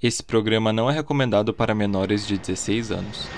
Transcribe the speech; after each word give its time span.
Esse 0.00 0.22
programa 0.22 0.72
não 0.72 0.88
é 0.88 0.94
recomendado 0.94 1.52
para 1.52 1.74
menores 1.74 2.24
de 2.24 2.38
16 2.38 2.92
anos. 2.92 3.28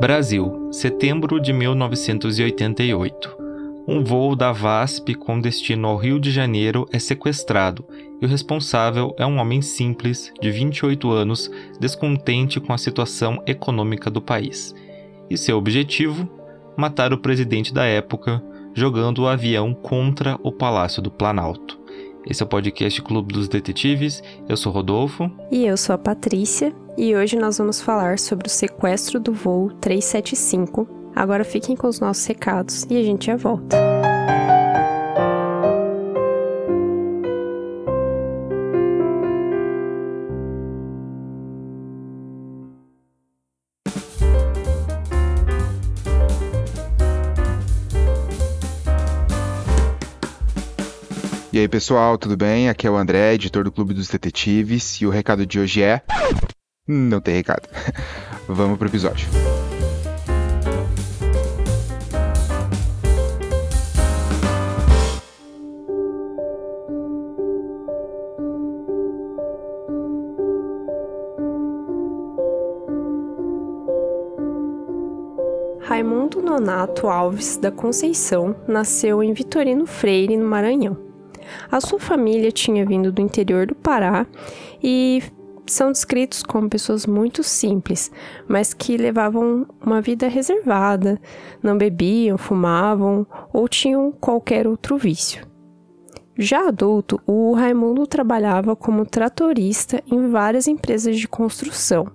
Brasil, 0.00 0.68
setembro 0.72 1.38
de 1.40 1.52
1988. 1.52 3.43
Um 3.86 4.02
voo 4.02 4.34
da 4.34 4.50
VASP 4.50 5.14
com 5.14 5.38
destino 5.38 5.86
ao 5.86 5.98
Rio 5.98 6.18
de 6.18 6.30
Janeiro 6.30 6.86
é 6.90 6.98
sequestrado 6.98 7.84
e 8.18 8.24
o 8.24 8.28
responsável 8.28 9.14
é 9.18 9.26
um 9.26 9.38
homem 9.38 9.60
simples, 9.60 10.32
de 10.40 10.50
28 10.50 11.10
anos, 11.10 11.50
descontente 11.78 12.58
com 12.58 12.72
a 12.72 12.78
situação 12.78 13.42
econômica 13.46 14.10
do 14.10 14.22
país. 14.22 14.74
E 15.28 15.36
seu 15.36 15.58
objetivo? 15.58 16.26
Matar 16.78 17.12
o 17.12 17.18
presidente 17.18 17.74
da 17.74 17.84
época, 17.84 18.42
jogando 18.72 19.18
o 19.22 19.28
avião 19.28 19.74
contra 19.74 20.38
o 20.42 20.50
Palácio 20.50 21.02
do 21.02 21.10
Planalto. 21.10 21.78
Esse 22.26 22.42
é 22.42 22.46
o 22.46 22.48
podcast 22.48 23.02
Clube 23.02 23.34
dos 23.34 23.48
Detetives. 23.48 24.22
Eu 24.48 24.56
sou 24.56 24.72
Rodolfo. 24.72 25.30
E 25.52 25.66
eu 25.66 25.76
sou 25.76 25.94
a 25.94 25.98
Patrícia. 25.98 26.74
E 26.96 27.14
hoje 27.14 27.36
nós 27.36 27.58
vamos 27.58 27.82
falar 27.82 28.18
sobre 28.18 28.46
o 28.46 28.50
sequestro 28.50 29.20
do 29.20 29.34
voo 29.34 29.70
375 29.78 31.03
Agora 31.14 31.44
fiquem 31.44 31.76
com 31.76 31.86
os 31.86 32.00
nossos 32.00 32.24
recados 32.26 32.86
e 32.90 32.96
a 32.98 33.02
gente 33.02 33.26
já 33.26 33.36
volta. 33.36 33.76
E 51.54 51.58
aí 51.60 51.68
pessoal, 51.68 52.18
tudo 52.18 52.36
bem? 52.36 52.68
Aqui 52.68 52.84
é 52.84 52.90
o 52.90 52.96
André, 52.96 53.34
editor 53.34 53.62
do 53.62 53.70
Clube 53.70 53.94
dos 53.94 54.08
Detetives, 54.08 55.00
e 55.00 55.06
o 55.06 55.10
recado 55.10 55.46
de 55.46 55.60
hoje 55.60 55.84
é. 55.84 56.02
Não 56.84 57.20
tem 57.20 57.36
recado. 57.36 57.68
Vamos 58.48 58.76
pro 58.76 58.88
episódio. 58.88 59.28
Nonato 76.64 77.08
Alves 77.08 77.58
da 77.58 77.70
Conceição 77.70 78.56
nasceu 78.66 79.22
em 79.22 79.34
Vitorino 79.34 79.84
Freire, 79.84 80.34
no 80.34 80.46
Maranhão. 80.46 80.96
A 81.70 81.78
sua 81.78 82.00
família 82.00 82.50
tinha 82.50 82.86
vindo 82.86 83.12
do 83.12 83.20
interior 83.20 83.66
do 83.66 83.74
Pará 83.74 84.26
e 84.82 85.22
são 85.66 85.92
descritos 85.92 86.42
como 86.42 86.70
pessoas 86.70 87.06
muito 87.06 87.42
simples, 87.42 88.10
mas 88.48 88.72
que 88.72 88.96
levavam 88.96 89.66
uma 89.78 90.00
vida 90.00 90.26
reservada, 90.26 91.20
não 91.62 91.76
bebiam, 91.76 92.38
fumavam 92.38 93.26
ou 93.52 93.68
tinham 93.68 94.10
qualquer 94.10 94.66
outro 94.66 94.96
vício. 94.96 95.46
Já 96.34 96.68
adulto, 96.68 97.20
o 97.26 97.52
Raimundo 97.52 98.06
trabalhava 98.06 98.74
como 98.74 99.04
tratorista 99.04 100.02
em 100.10 100.30
várias 100.30 100.66
empresas 100.66 101.18
de 101.18 101.28
construção, 101.28 102.06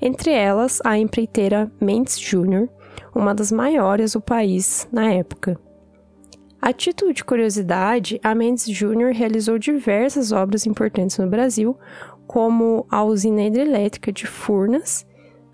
entre 0.00 0.30
elas 0.30 0.80
a 0.82 0.96
empreiteira 0.96 1.70
Mendes 1.78 2.18
Júnior, 2.18 2.70
uma 3.14 3.34
das 3.34 3.52
maiores 3.52 4.12
do 4.12 4.20
país 4.20 4.88
na 4.92 5.12
época. 5.12 5.58
A 6.60 6.72
título 6.72 7.12
de 7.12 7.24
curiosidade, 7.24 8.20
a 8.22 8.34
Mendes 8.34 8.68
Júnior 8.68 9.12
realizou 9.12 9.58
diversas 9.58 10.30
obras 10.30 10.64
importantes 10.64 11.18
no 11.18 11.26
Brasil, 11.26 11.76
como 12.26 12.86
a 12.88 13.02
usina 13.02 13.42
hidrelétrica 13.42 14.12
de 14.12 14.26
Furnas, 14.26 15.04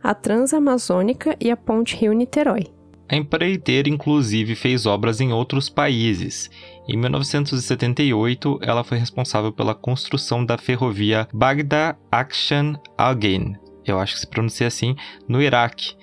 a 0.02 0.14
Transamazônica 0.14 1.34
e 1.40 1.50
a 1.50 1.56
Ponte 1.56 1.96
Rio-Niterói. 1.96 2.66
A 3.10 3.16
empreiteira, 3.16 3.88
inclusive, 3.88 4.54
fez 4.54 4.84
obras 4.84 5.18
em 5.18 5.32
outros 5.32 5.70
países. 5.70 6.50
Em 6.86 6.94
1978, 6.94 8.58
ela 8.60 8.84
foi 8.84 8.98
responsável 8.98 9.50
pela 9.50 9.74
construção 9.74 10.44
da 10.44 10.58
ferrovia 10.58 11.26
Algain, 12.98 13.56
eu 13.86 13.98
acho 13.98 14.14
que 14.14 14.20
se 14.20 14.26
pronuncia 14.26 14.66
assim, 14.66 14.94
no 15.26 15.40
Iraque, 15.40 15.96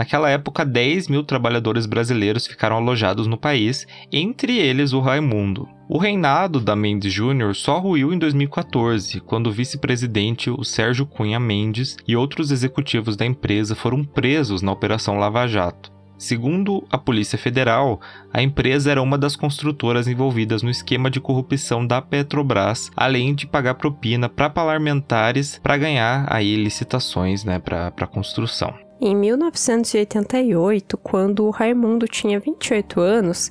Naquela 0.00 0.30
época, 0.30 0.64
10 0.64 1.08
mil 1.08 1.22
trabalhadores 1.22 1.84
brasileiros 1.84 2.46
ficaram 2.46 2.76
alojados 2.76 3.26
no 3.26 3.36
país, 3.36 3.86
entre 4.10 4.56
eles 4.56 4.94
o 4.94 5.00
Raimundo. 5.00 5.68
O 5.90 5.98
reinado 5.98 6.58
da 6.58 6.74
Mendes 6.74 7.12
Júnior 7.12 7.54
só 7.54 7.78
ruiu 7.78 8.10
em 8.10 8.18
2014, 8.18 9.20
quando 9.20 9.48
o 9.48 9.52
vice-presidente, 9.52 10.48
o 10.48 10.64
Sérgio 10.64 11.04
Cunha 11.04 11.38
Mendes, 11.38 11.98
e 12.08 12.16
outros 12.16 12.50
executivos 12.50 13.14
da 13.14 13.26
empresa 13.26 13.74
foram 13.74 14.02
presos 14.02 14.62
na 14.62 14.72
Operação 14.72 15.18
Lava 15.18 15.46
Jato. 15.46 15.92
Segundo 16.16 16.82
a 16.90 16.96
Polícia 16.96 17.36
Federal, 17.36 18.00
a 18.32 18.40
empresa 18.40 18.90
era 18.90 19.02
uma 19.02 19.18
das 19.18 19.36
construtoras 19.36 20.08
envolvidas 20.08 20.62
no 20.62 20.70
esquema 20.70 21.10
de 21.10 21.20
corrupção 21.20 21.86
da 21.86 22.00
Petrobras, 22.00 22.90
além 22.96 23.34
de 23.34 23.46
pagar 23.46 23.74
propina 23.74 24.30
para 24.30 24.48
parlamentares 24.48 25.60
para 25.62 25.76
ganhar 25.76 26.24
aí 26.26 26.56
licitações 26.56 27.44
né, 27.44 27.58
para 27.58 28.06
construção. 28.06 28.74
Em 29.00 29.16
1988, 29.16 30.98
quando 30.98 31.46
o 31.46 31.50
Raimundo 31.50 32.06
tinha 32.06 32.38
28 32.38 33.00
anos, 33.00 33.50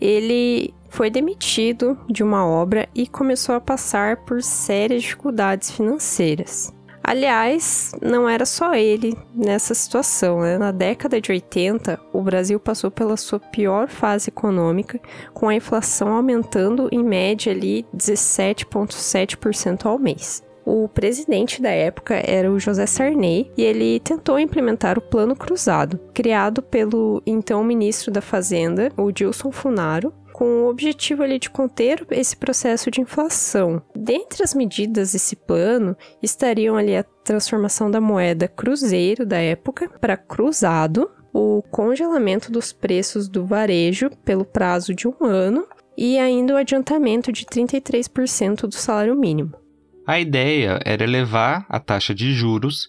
ele 0.00 0.72
foi 0.88 1.10
demitido 1.10 1.98
de 2.08 2.22
uma 2.22 2.46
obra 2.46 2.88
e 2.94 3.06
começou 3.06 3.56
a 3.56 3.60
passar 3.60 4.18
por 4.18 4.40
sérias 4.40 5.02
dificuldades 5.02 5.72
financeiras. 5.72 6.72
Aliás, 7.02 7.92
não 8.00 8.28
era 8.28 8.44
só 8.46 8.74
ele 8.74 9.16
nessa 9.34 9.74
situação. 9.74 10.42
Né? 10.42 10.58
Na 10.58 10.70
década 10.70 11.20
de 11.20 11.32
80, 11.32 11.98
o 12.12 12.22
Brasil 12.22 12.60
passou 12.60 12.90
pela 12.90 13.16
sua 13.16 13.40
pior 13.40 13.88
fase 13.88 14.28
econômica, 14.28 15.00
com 15.34 15.48
a 15.48 15.54
inflação 15.54 16.12
aumentando 16.12 16.88
em 16.92 17.02
média 17.02 17.50
ali 17.50 17.84
17,7% 17.96 19.86
ao 19.86 19.98
mês. 19.98 20.46
O 20.70 20.86
presidente 20.86 21.62
da 21.62 21.70
época 21.70 22.22
era 22.22 22.52
o 22.52 22.60
José 22.60 22.84
Sarney 22.84 23.50
e 23.56 23.62
ele 23.62 23.98
tentou 24.00 24.38
implementar 24.38 24.98
o 24.98 25.00
Plano 25.00 25.34
Cruzado, 25.34 25.98
criado 26.12 26.60
pelo 26.60 27.22
então 27.24 27.64
ministro 27.64 28.10
da 28.10 28.20
Fazenda, 28.20 28.92
o 28.94 29.10
Dilson 29.10 29.50
Funaro, 29.50 30.12
com 30.30 30.44
o 30.44 30.68
objetivo 30.68 31.22
ali 31.22 31.38
de 31.38 31.48
conter 31.48 32.06
esse 32.10 32.36
processo 32.36 32.90
de 32.90 33.00
inflação. 33.00 33.80
Dentre 33.96 34.44
as 34.44 34.52
medidas 34.52 35.12
desse 35.12 35.34
plano 35.34 35.96
estariam 36.22 36.76
ali 36.76 36.94
a 36.94 37.02
transformação 37.24 37.90
da 37.90 37.98
moeda 37.98 38.46
cruzeiro 38.46 39.24
da 39.24 39.38
época 39.38 39.88
para 39.98 40.18
cruzado, 40.18 41.10
o 41.32 41.62
congelamento 41.70 42.52
dos 42.52 42.74
preços 42.74 43.26
do 43.26 43.46
varejo 43.46 44.10
pelo 44.22 44.44
prazo 44.44 44.94
de 44.94 45.08
um 45.08 45.14
ano 45.24 45.66
e 45.96 46.18
ainda 46.18 46.52
o 46.52 46.58
adiantamento 46.58 47.32
de 47.32 47.46
33% 47.46 48.66
do 48.66 48.74
salário 48.74 49.16
mínimo. 49.16 49.54
A 50.08 50.18
ideia 50.18 50.80
era 50.86 51.04
elevar 51.04 51.66
a 51.68 51.78
taxa 51.78 52.14
de 52.14 52.32
juros 52.32 52.88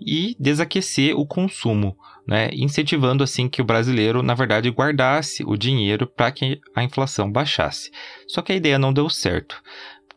e 0.00 0.36
desaquecer 0.38 1.16
o 1.16 1.26
consumo, 1.26 1.98
né, 2.24 2.48
incentivando 2.52 3.24
assim 3.24 3.48
que 3.48 3.60
o 3.60 3.64
brasileiro, 3.64 4.22
na 4.22 4.34
verdade, 4.34 4.70
guardasse 4.70 5.42
o 5.44 5.56
dinheiro 5.56 6.06
para 6.06 6.30
que 6.30 6.60
a 6.72 6.84
inflação 6.84 7.28
baixasse. 7.28 7.90
Só 8.28 8.40
que 8.40 8.52
a 8.52 8.54
ideia 8.54 8.78
não 8.78 8.92
deu 8.92 9.10
certo 9.10 9.60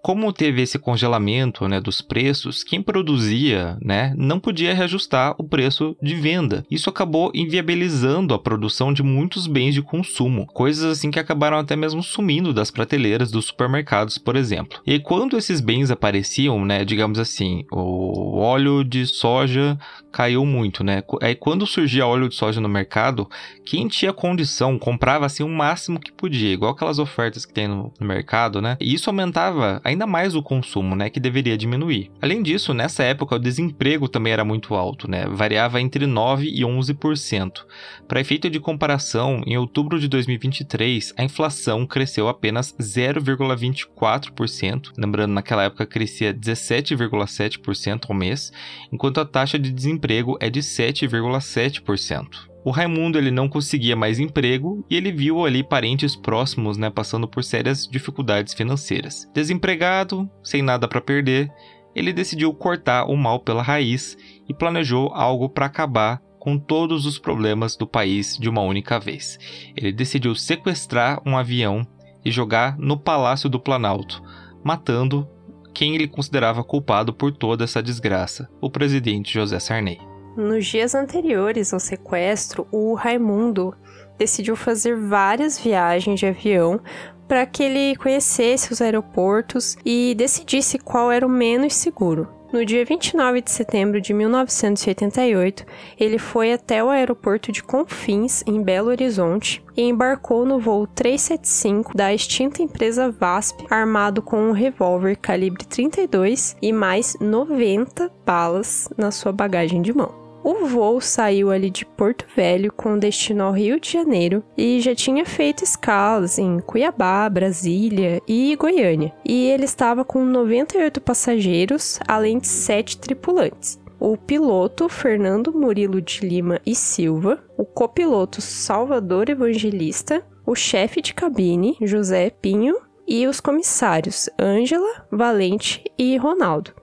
como 0.03 0.33
teve 0.33 0.61
esse 0.61 0.77
congelamento 0.77 1.65
né, 1.65 1.79
dos 1.79 2.01
preços, 2.01 2.61
quem 2.61 2.81
produzia 2.81 3.77
né, 3.81 4.13
não 4.17 4.37
podia 4.37 4.73
reajustar 4.73 5.33
o 5.37 5.45
preço 5.45 5.95
de 6.03 6.13
venda. 6.13 6.65
Isso 6.69 6.89
acabou 6.89 7.31
inviabilizando 7.33 8.33
a 8.33 8.39
produção 8.39 8.91
de 8.91 9.01
muitos 9.01 9.47
bens 9.47 9.73
de 9.73 9.81
consumo, 9.81 10.45
coisas 10.47 10.83
assim 10.83 11.09
que 11.09 11.19
acabaram 11.19 11.57
até 11.57 11.77
mesmo 11.77 12.03
sumindo 12.03 12.53
das 12.53 12.69
prateleiras 12.69 13.31
dos 13.31 13.45
supermercados, 13.45 14.17
por 14.17 14.35
exemplo. 14.35 14.77
E 14.85 14.99
quando 14.99 15.37
esses 15.37 15.61
bens 15.61 15.89
apareciam, 15.89 16.65
né, 16.65 16.83
digamos 16.83 17.17
assim, 17.17 17.63
o 17.71 18.37
óleo 18.39 18.83
de 18.83 19.07
soja 19.07 19.79
caiu 20.13 20.45
muito, 20.45 20.81
né? 20.83 21.01
Aí 21.21 21.33
quando 21.33 21.65
surgia 21.65 22.05
óleo 22.05 22.29
de 22.29 22.35
soja 22.35 22.61
no 22.61 22.69
mercado, 22.69 23.27
quem 23.65 23.87
tinha 23.87 24.13
condição 24.13 24.77
comprava 24.77 25.25
assim 25.25 25.41
o 25.41 25.49
máximo 25.49 25.99
que 25.99 26.11
podia, 26.11 26.53
igual 26.53 26.71
aquelas 26.71 26.99
ofertas 26.99 27.45
que 27.45 27.53
tem 27.53 27.67
no, 27.67 27.91
no 27.99 28.05
mercado, 28.05 28.61
né? 28.61 28.77
E 28.79 28.93
isso 28.93 29.09
aumentava 29.09 29.81
ainda 29.83 30.05
mais 30.05 30.35
o 30.35 30.43
consumo, 30.43 30.95
né, 30.95 31.09
que 31.09 31.19
deveria 31.19 31.57
diminuir. 31.57 32.11
Além 32.21 32.43
disso, 32.43 32.75
nessa 32.75 33.03
época 33.03 33.35
o 33.35 33.39
desemprego 33.39 34.07
também 34.07 34.31
era 34.31 34.45
muito 34.45 34.75
alto, 34.75 35.09
né, 35.09 35.25
variava 35.27 35.81
entre 35.81 36.05
9 36.05 36.47
e 36.47 36.61
11%. 36.61 37.65
Para 38.07 38.21
efeito 38.21 38.51
de 38.51 38.59
comparação, 38.59 39.41
em 39.47 39.57
outubro 39.57 39.99
de 39.99 40.07
2023, 40.07 41.15
a 41.17 41.23
inflação 41.23 41.87
cresceu 41.87 42.27
apenas 42.27 42.75
0,24%, 42.79 44.91
lembrando 44.95 45.33
naquela 45.33 45.63
época 45.63 45.87
crescia 45.87 46.31
17,7% 46.31 48.05
ao 48.07 48.15
mês, 48.15 48.51
enquanto 48.91 49.19
a 49.19 49.25
taxa 49.25 49.57
de 49.57 49.71
desemprego 49.71 50.02
é 50.39 50.49
de 50.49 50.59
7,7%. 50.59 52.53
O 52.65 52.71
Raimundo 52.71 53.17
ele 53.17 53.29
não 53.29 53.49
conseguia 53.49 53.95
mais 53.95 54.19
emprego 54.19 54.85
e 54.89 54.95
ele 54.95 55.11
viu 55.11 55.45
ali 55.45 55.63
parentes 55.63 56.15
próximos, 56.15 56.77
né, 56.77 56.89
passando 56.89 57.27
por 57.27 57.43
sérias 57.43 57.85
dificuldades 57.85 58.53
financeiras. 58.53 59.29
Desempregado, 59.33 60.29
sem 60.41 60.61
nada 60.61 60.87
para 60.87 61.01
perder, 61.01 61.51
ele 61.93 62.13
decidiu 62.13 62.53
cortar 62.53 63.05
o 63.05 63.17
mal 63.17 63.39
pela 63.39 63.61
raiz 63.61 64.17
e 64.47 64.53
planejou 64.53 65.13
algo 65.13 65.49
para 65.49 65.65
acabar 65.65 66.21
com 66.39 66.57
todos 66.57 67.05
os 67.05 67.17
problemas 67.17 67.75
do 67.75 67.87
país 67.87 68.37
de 68.37 68.49
uma 68.49 68.61
única 68.61 68.99
vez. 68.99 69.37
Ele 69.75 69.91
decidiu 69.91 70.35
sequestrar 70.35 71.21
um 71.25 71.37
avião 71.37 71.85
e 72.23 72.31
jogar 72.31 72.77
no 72.77 72.97
Palácio 72.97 73.49
do 73.49 73.59
Planalto, 73.59 74.23
matando 74.63 75.27
quem 75.73 75.95
ele 75.95 76.07
considerava 76.07 76.63
culpado 76.63 77.13
por 77.13 77.31
toda 77.31 77.63
essa 77.63 77.81
desgraça, 77.81 78.49
o 78.61 78.69
presidente 78.69 79.33
José 79.33 79.59
Sarney. 79.59 79.99
Nos 80.35 80.65
dias 80.65 80.95
anteriores 80.95 81.73
ao 81.73 81.79
sequestro, 81.79 82.67
o 82.71 82.93
Raimundo 82.93 83.75
decidiu 84.17 84.55
fazer 84.55 84.95
várias 84.95 85.59
viagens 85.59 86.19
de 86.19 86.25
avião 86.25 86.79
para 87.27 87.45
que 87.45 87.63
ele 87.63 87.95
conhecesse 87.95 88.71
os 88.71 88.81
aeroportos 88.81 89.77
e 89.85 90.13
decidisse 90.15 90.77
qual 90.77 91.11
era 91.11 91.25
o 91.25 91.29
menos 91.29 91.73
seguro. 91.73 92.27
No 92.53 92.63
dia 92.63 92.85
29 92.85 93.41
de 93.41 93.49
setembro 93.49 93.99
de 93.99 94.13
1988, 94.13 95.65
ele 95.99 96.19
foi 96.19 96.53
até 96.53 96.83
o 96.83 96.89
aeroporto 96.91 97.51
de 97.51 97.63
Confins, 97.63 98.43
em 98.45 98.61
Belo 98.61 98.89
Horizonte, 98.89 99.63
e 99.75 99.81
embarcou 99.81 100.45
no 100.45 100.59
voo 100.59 100.85
375 100.85 101.97
da 101.97 102.13
extinta 102.13 102.61
empresa 102.61 103.09
VASP, 103.09 103.65
armado 103.71 104.21
com 104.21 104.37
um 104.37 104.51
revólver 104.51 105.15
calibre 105.15 105.65
32 105.65 106.55
e 106.61 106.71
mais 106.71 107.17
90 107.19 108.11
balas 108.23 108.87
na 108.95 109.09
sua 109.09 109.31
bagagem 109.31 109.81
de 109.81 109.91
mão. 109.91 110.22
O 110.43 110.65
voo 110.65 110.99
saiu 110.99 111.49
ali 111.49 111.69
de 111.69 111.85
Porto 111.85 112.25
Velho 112.35 112.69
com 112.73 112.99
destino 112.99 113.45
ao 113.45 113.53
Rio 113.53 113.79
de 113.79 113.89
Janeiro 113.89 114.43
e 114.57 114.81
já 114.81 114.93
tinha 114.93 115.25
feito 115.25 115.63
escalas 115.63 116.37
em 116.37 116.59
Cuiabá, 116.59 117.29
Brasília 117.29 118.21
e 118.27 118.53
Goiânia. 118.57 119.13
E 119.23 119.47
ele 119.47 119.63
estava 119.63 120.03
com 120.03 120.25
98 120.25 120.99
passageiros, 120.99 121.97
além 122.05 122.39
de 122.39 122.47
7 122.47 122.97
tripulantes. 122.97 123.79
O 123.97 124.17
piloto 124.17 124.89
Fernando 124.89 125.53
Murilo 125.53 126.01
de 126.01 126.27
Lima 126.27 126.59
e 126.65 126.75
Silva, 126.75 127.41
o 127.57 127.63
copiloto 127.63 128.41
Salvador 128.41 129.29
Evangelista, 129.29 130.25
o 130.45 130.55
chefe 130.55 131.01
de 131.01 131.13
cabine 131.13 131.77
José 131.81 132.29
Pinho. 132.29 132.75
E 133.05 133.27
os 133.27 133.41
comissários 133.41 134.29
Ângela, 134.39 135.05
Valente 135.11 135.83
e 135.97 136.15
Ronaldo 136.15 136.73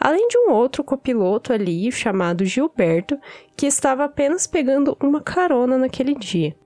além 0.00 0.26
de 0.28 0.38
um 0.38 0.52
outro 0.52 0.82
copiloto 0.82 1.52
ali 1.52 1.92
chamado 1.92 2.44
Gilberto, 2.44 3.18
que 3.56 3.66
estava 3.66 4.04
apenas 4.04 4.46
pegando 4.46 4.96
uma 5.00 5.20
carona 5.20 5.76
naquele 5.76 6.14
dia. 6.14 6.56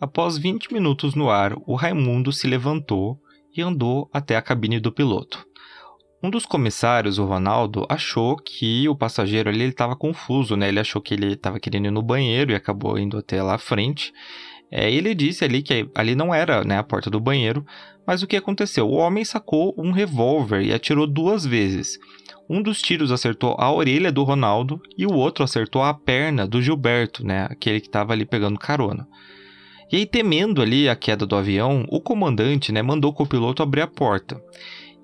Após 0.00 0.38
20 0.38 0.72
minutos 0.72 1.14
no 1.14 1.28
ar, 1.28 1.54
o 1.66 1.74
Raimundo 1.74 2.32
se 2.32 2.46
levantou 2.46 3.18
e 3.54 3.60
andou 3.60 4.08
até 4.12 4.36
a 4.36 4.42
cabine 4.42 4.80
do 4.80 4.92
piloto. 4.92 5.46
Um 6.22 6.30
dos 6.30 6.44
comissários, 6.44 7.18
o 7.18 7.24
Ronaldo, 7.24 7.86
achou 7.88 8.36
que 8.36 8.88
o 8.88 8.96
passageiro 8.96 9.48
ali 9.48 9.64
estava 9.64 9.94
confuso, 9.94 10.56
né? 10.56 10.68
Ele 10.68 10.80
achou 10.80 11.00
que 11.00 11.14
ele 11.14 11.34
estava 11.34 11.60
querendo 11.60 11.86
ir 11.86 11.90
no 11.92 12.02
banheiro 12.02 12.50
e 12.50 12.56
acabou 12.56 12.98
indo 12.98 13.18
até 13.18 13.40
lá 13.40 13.54
à 13.54 13.58
frente. 13.58 14.12
É, 14.70 14.90
ele 14.90 15.14
disse 15.14 15.44
ali 15.44 15.62
que 15.62 15.88
ali 15.94 16.14
não 16.14 16.34
era 16.34 16.62
né, 16.64 16.78
a 16.78 16.82
porta 16.82 17.08
do 17.08 17.20
banheiro, 17.20 17.64
mas 18.06 18.22
o 18.22 18.26
que 18.26 18.36
aconteceu? 18.36 18.88
O 18.88 18.94
homem 18.94 19.24
sacou 19.24 19.74
um 19.76 19.90
revólver 19.90 20.62
e 20.62 20.72
atirou 20.72 21.06
duas 21.06 21.44
vezes. 21.44 21.98
Um 22.48 22.62
dos 22.62 22.80
tiros 22.80 23.12
acertou 23.12 23.54
a 23.58 23.72
orelha 23.72 24.10
do 24.10 24.22
Ronaldo 24.22 24.80
e 24.96 25.06
o 25.06 25.12
outro 25.12 25.44
acertou 25.44 25.82
a 25.82 25.92
perna 25.92 26.46
do 26.46 26.62
Gilberto, 26.62 27.24
né, 27.24 27.46
aquele 27.50 27.80
que 27.80 27.88
estava 27.88 28.12
ali 28.12 28.24
pegando 28.24 28.58
carona. 28.58 29.06
E 29.90 29.96
aí, 29.96 30.06
temendo 30.06 30.60
ali 30.60 30.86
a 30.86 30.94
queda 30.94 31.26
do 31.26 31.34
avião, 31.34 31.86
o 31.88 31.98
comandante 31.98 32.70
né, 32.72 32.82
mandou 32.82 33.10
o 33.10 33.14
copiloto 33.14 33.62
abrir 33.62 33.80
a 33.80 33.86
porta. 33.86 34.38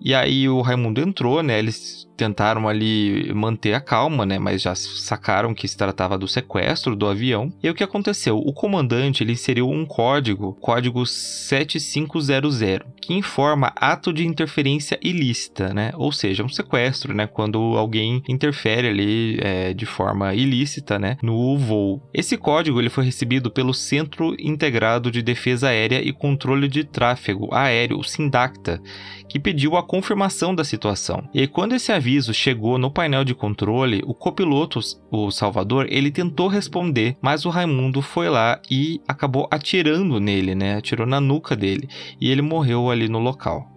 E 0.00 0.14
aí 0.14 0.46
o 0.48 0.60
Raimundo 0.60 1.00
entrou, 1.00 1.42
né? 1.42 1.58
Eles 1.58 2.06
tentaram 2.16 2.68
ali 2.68 3.32
manter 3.34 3.74
a 3.74 3.80
calma, 3.80 4.24
né? 4.24 4.38
Mas 4.38 4.62
já 4.62 4.74
sacaram 4.74 5.54
que 5.54 5.68
se 5.68 5.76
tratava 5.76 6.18
do 6.18 6.28
sequestro 6.28 6.96
do 6.96 7.06
avião. 7.06 7.52
E 7.62 7.66
aí, 7.66 7.72
o 7.72 7.74
que 7.74 7.84
aconteceu? 7.84 8.38
O 8.38 8.52
comandante 8.52 9.22
ele 9.22 9.32
inseriu 9.32 9.68
um 9.68 9.84
código, 9.84 10.54
código 10.60 11.04
7500, 11.06 12.58
que 13.00 13.14
informa 13.14 13.72
ato 13.76 14.12
de 14.12 14.26
interferência 14.26 14.98
ilícita, 15.02 15.74
né? 15.74 15.92
Ou 15.94 16.12
seja, 16.12 16.44
um 16.44 16.48
sequestro, 16.48 17.14
né? 17.14 17.26
Quando 17.26 17.58
alguém 17.76 18.22
interfere 18.28 18.88
ali 18.88 19.38
é, 19.40 19.74
de 19.74 19.86
forma 19.86 20.34
ilícita, 20.34 20.98
né? 20.98 21.16
No 21.22 21.56
voo. 21.58 22.02
Esse 22.12 22.36
código 22.36 22.80
ele 22.80 22.90
foi 22.90 23.04
recebido 23.04 23.50
pelo 23.50 23.74
Centro 23.74 24.34
Integrado 24.38 25.10
de 25.10 25.22
Defesa 25.22 25.68
Aérea 25.68 26.00
e 26.02 26.12
Controle 26.12 26.68
de 26.68 26.84
Tráfego 26.84 27.52
Aéreo, 27.52 27.98
o 27.98 28.04
SINDACTA, 28.04 28.80
que 29.28 29.38
pediu 29.38 29.76
a 29.76 29.82
confirmação 29.82 30.54
da 30.54 30.64
situação. 30.64 31.28
E 31.34 31.46
quando 31.46 31.74
esse 31.74 31.92
aviso 32.04 32.34
chegou 32.34 32.76
no 32.76 32.90
painel 32.90 33.24
de 33.24 33.34
controle, 33.34 34.02
o 34.06 34.12
copiloto, 34.12 34.78
o 35.10 35.30
Salvador, 35.30 35.86
ele 35.88 36.10
tentou 36.10 36.48
responder, 36.48 37.16
mas 37.22 37.46
o 37.46 37.48
Raimundo 37.48 38.02
foi 38.02 38.28
lá 38.28 38.60
e 38.70 39.00
acabou 39.08 39.48
atirando 39.50 40.20
nele, 40.20 40.54
né? 40.54 40.76
Atirou 40.76 41.06
na 41.06 41.18
nuca 41.18 41.56
dele 41.56 41.88
e 42.20 42.30
ele 42.30 42.42
morreu 42.42 42.90
ali 42.90 43.08
no 43.08 43.18
local. 43.18 43.70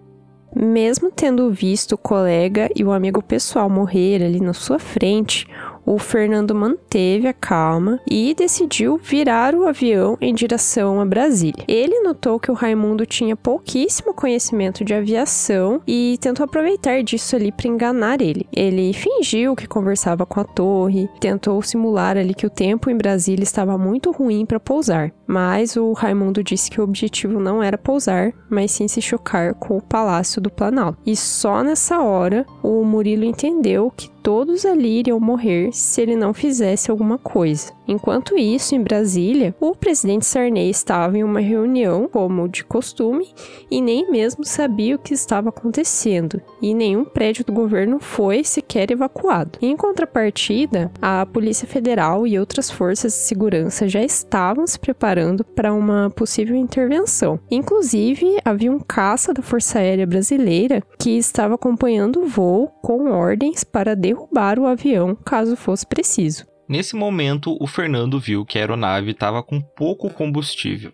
Mesmo 0.54 1.10
tendo 1.10 1.50
visto 1.52 1.94
o 1.94 1.98
colega 1.98 2.70
e 2.76 2.84
o 2.84 2.92
amigo 2.92 3.22
pessoal 3.22 3.70
morrer 3.70 4.22
ali 4.22 4.42
na 4.42 4.54
sua 4.54 4.78
frente, 4.78 5.48
o 5.88 5.98
Fernando 5.98 6.54
manteve 6.54 7.30
a 7.30 7.34
calma 7.34 7.98
e 8.06 8.34
decidiu 8.34 8.98
virar 9.02 9.56
o 9.56 9.66
avião 9.66 10.18
em 10.20 10.36
direção 10.36 11.00
a 11.00 11.06
Brasília. 11.06 11.64
Ele 11.66 12.02
notou 12.02 12.38
que 12.38 12.52
o 12.52 12.54
Raimundo 12.54 13.06
tinha 13.06 13.38
pouquíssimo 13.38 14.14
conhecimento 14.14 14.84
de 14.84 14.94
aviação 14.94 15.82
e 15.88 16.18
tentou 16.20 16.44
aproveitar 16.44 17.02
disso 17.04 17.38
ali 17.38 17.54
para 17.54 17.70
enganar 17.70 18.22
ele. 18.22 18.46
Ele 18.54 18.92
fingiu 18.92 19.56
que 19.56 19.66
conversava 19.66 20.26
com 20.26 20.42
a 20.42 20.44
torre, 20.44 21.10
tentou 21.22 21.62
simular 21.62 22.18
ali 22.18 22.34
que 22.34 22.46
o 22.46 22.50
tempo 22.50 22.90
em 22.90 22.98
Brasília 22.98 23.44
estava 23.44 23.78
muito 23.78 24.12
ruim 24.12 24.46
para 24.46 24.60
pousar, 24.60 25.14
mas 25.26 25.78
o 25.78 25.94
Raimundo 25.94 26.44
disse 26.44 26.70
que 26.70 26.82
o 26.82 26.84
objetivo 26.84 27.40
não 27.40 27.64
era 27.64 27.78
pousar, 27.78 28.34
mas 28.50 28.72
sim 28.72 28.90
se 28.90 29.02
chocar 29.02 29.54
com 29.54 29.78
o 29.78 29.82
Palácio 29.82 30.42
do 30.42 30.50
Planalto. 30.50 31.00
E 31.06 31.16
só 31.16 31.64
nessa 31.64 32.02
hora 32.02 32.46
o 32.62 32.84
Murilo 32.84 33.24
entendeu 33.24 33.90
que 33.96 34.17
todos 34.24 34.66
ali 34.66 35.00
iriam 35.00 35.20
morrer 35.20 35.72
se 35.72 36.02
ele 36.02 36.16
não 36.16 36.34
fizesse 36.34 36.90
alguma 36.90 37.18
coisa. 37.18 37.77
Enquanto 37.88 38.38
isso, 38.38 38.76
em 38.76 38.82
Brasília, 38.82 39.56
o 39.60 39.76
presidente 39.76 40.26
Sarney 40.26 40.70
estava 40.70 41.18
em 41.18 41.24
uma 41.24 41.40
reunião, 41.40 42.10
como 42.12 42.48
de 42.50 42.64
costume, 42.64 43.28
e 43.72 43.82
nem 43.82 44.12
mesmo 44.12 44.44
sabia 44.44 44.96
o 44.96 45.00
que 45.00 45.14
estava 45.14 45.50
acontecendo, 45.50 46.42
e 46.62 46.74
nenhum 46.74 47.06
prédio 47.06 47.46
do 47.46 47.54
governo 47.54 48.00
foi 48.00 48.44
sequer 48.44 48.92
evacuado. 48.92 49.60
Em 49.62 49.76
contrapartida, 49.78 50.92
a 51.02 51.26
Polícia 51.26 51.68
Federal 51.68 52.28
e 52.28 52.38
outras 52.38 52.70
forças 52.70 53.14
de 53.14 53.20
segurança 53.20 53.88
já 53.88 54.04
estavam 54.04 54.68
se 54.68 54.78
preparando 54.78 55.44
para 55.44 55.74
uma 55.74 56.10
possível 56.10 56.56
intervenção. 56.56 57.40
Inclusive, 57.50 58.38
havia 58.44 58.72
um 58.72 58.80
caça 58.80 59.34
da 59.34 59.42
Força 59.42 59.80
Aérea 59.80 60.06
Brasileira 60.06 60.82
que 61.00 61.18
estava 61.18 61.56
acompanhando 61.56 62.22
o 62.22 62.28
voo 62.28 62.68
com 62.82 63.12
ordens 63.12 63.64
para 63.64 63.96
derrubar 63.96 64.60
o 64.60 64.66
avião 64.66 65.16
caso 65.16 65.56
fosse 65.56 65.86
preciso. 65.86 66.46
Nesse 66.68 66.96
momento, 66.96 67.58
o 67.62 67.66
Fernando 67.66 68.20
viu 68.20 68.46
que 68.46 68.58
a 68.58 68.62
aeronave 68.62 69.12
estava 69.12 69.42
com 69.42 69.62
pouco 69.62 70.10
combustível. 70.10 70.92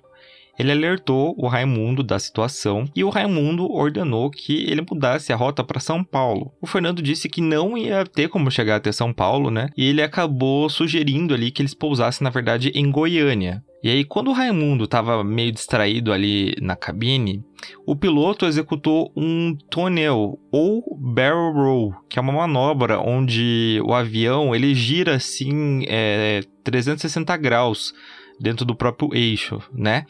Ele 0.58 0.72
alertou 0.72 1.34
o 1.36 1.48
Raimundo 1.48 2.04
da 2.04 2.20
situação 2.20 2.88
e 2.96 3.04
o 3.04 3.10
Raimundo 3.10 3.72
ordenou 3.72 4.30
que 4.30 4.66
ele 4.70 4.86
mudasse 4.88 5.34
a 5.34 5.36
rota 5.36 5.64
para 5.64 5.80
São 5.80 6.04
Paulo. 6.04 6.54
O 6.62 6.68
Fernando 6.68 7.02
disse 7.02 7.28
que 7.28 7.42
não 7.42 7.76
ia 7.76 8.06
ter 8.06 8.30
como 8.30 8.52
chegar 8.52 8.76
até 8.76 8.92
São 8.92 9.12
Paulo, 9.12 9.50
né? 9.50 9.70
E 9.76 9.86
ele 9.88 10.04
acabou 10.04 10.70
sugerindo 10.70 11.34
ali 11.34 11.50
que 11.50 11.62
eles 11.62 11.74
pousassem, 11.74 12.24
na 12.24 12.30
verdade, 12.30 12.72
em 12.76 12.92
Goiânia. 12.92 13.64
E 13.84 13.90
aí, 13.90 14.06
quando 14.06 14.30
o 14.30 14.34
Raimundo 14.34 14.86
estava 14.86 15.22
meio 15.26 15.52
distraído 15.52 16.14
ali 16.14 16.56
na 16.62 16.74
cabine, 16.74 17.44
o 17.86 17.98
piloto 17.98 18.46
executou 18.46 19.12
um 19.14 19.58
tonel 19.70 20.40
ou 20.50 20.98
barrel 20.98 21.52
roll, 21.52 21.96
que 22.08 22.18
é 22.18 22.22
uma 22.22 22.32
manobra 22.32 22.98
onde 23.02 23.82
o 23.84 23.94
avião 23.94 24.56
ele 24.56 24.74
gira 24.74 25.16
assim 25.16 25.84
é, 25.88 26.42
360 26.64 27.36
graus 27.36 27.94
dentro 28.40 28.66
do 28.66 28.74
próprio 28.74 29.14
eixo, 29.14 29.62
né? 29.74 30.06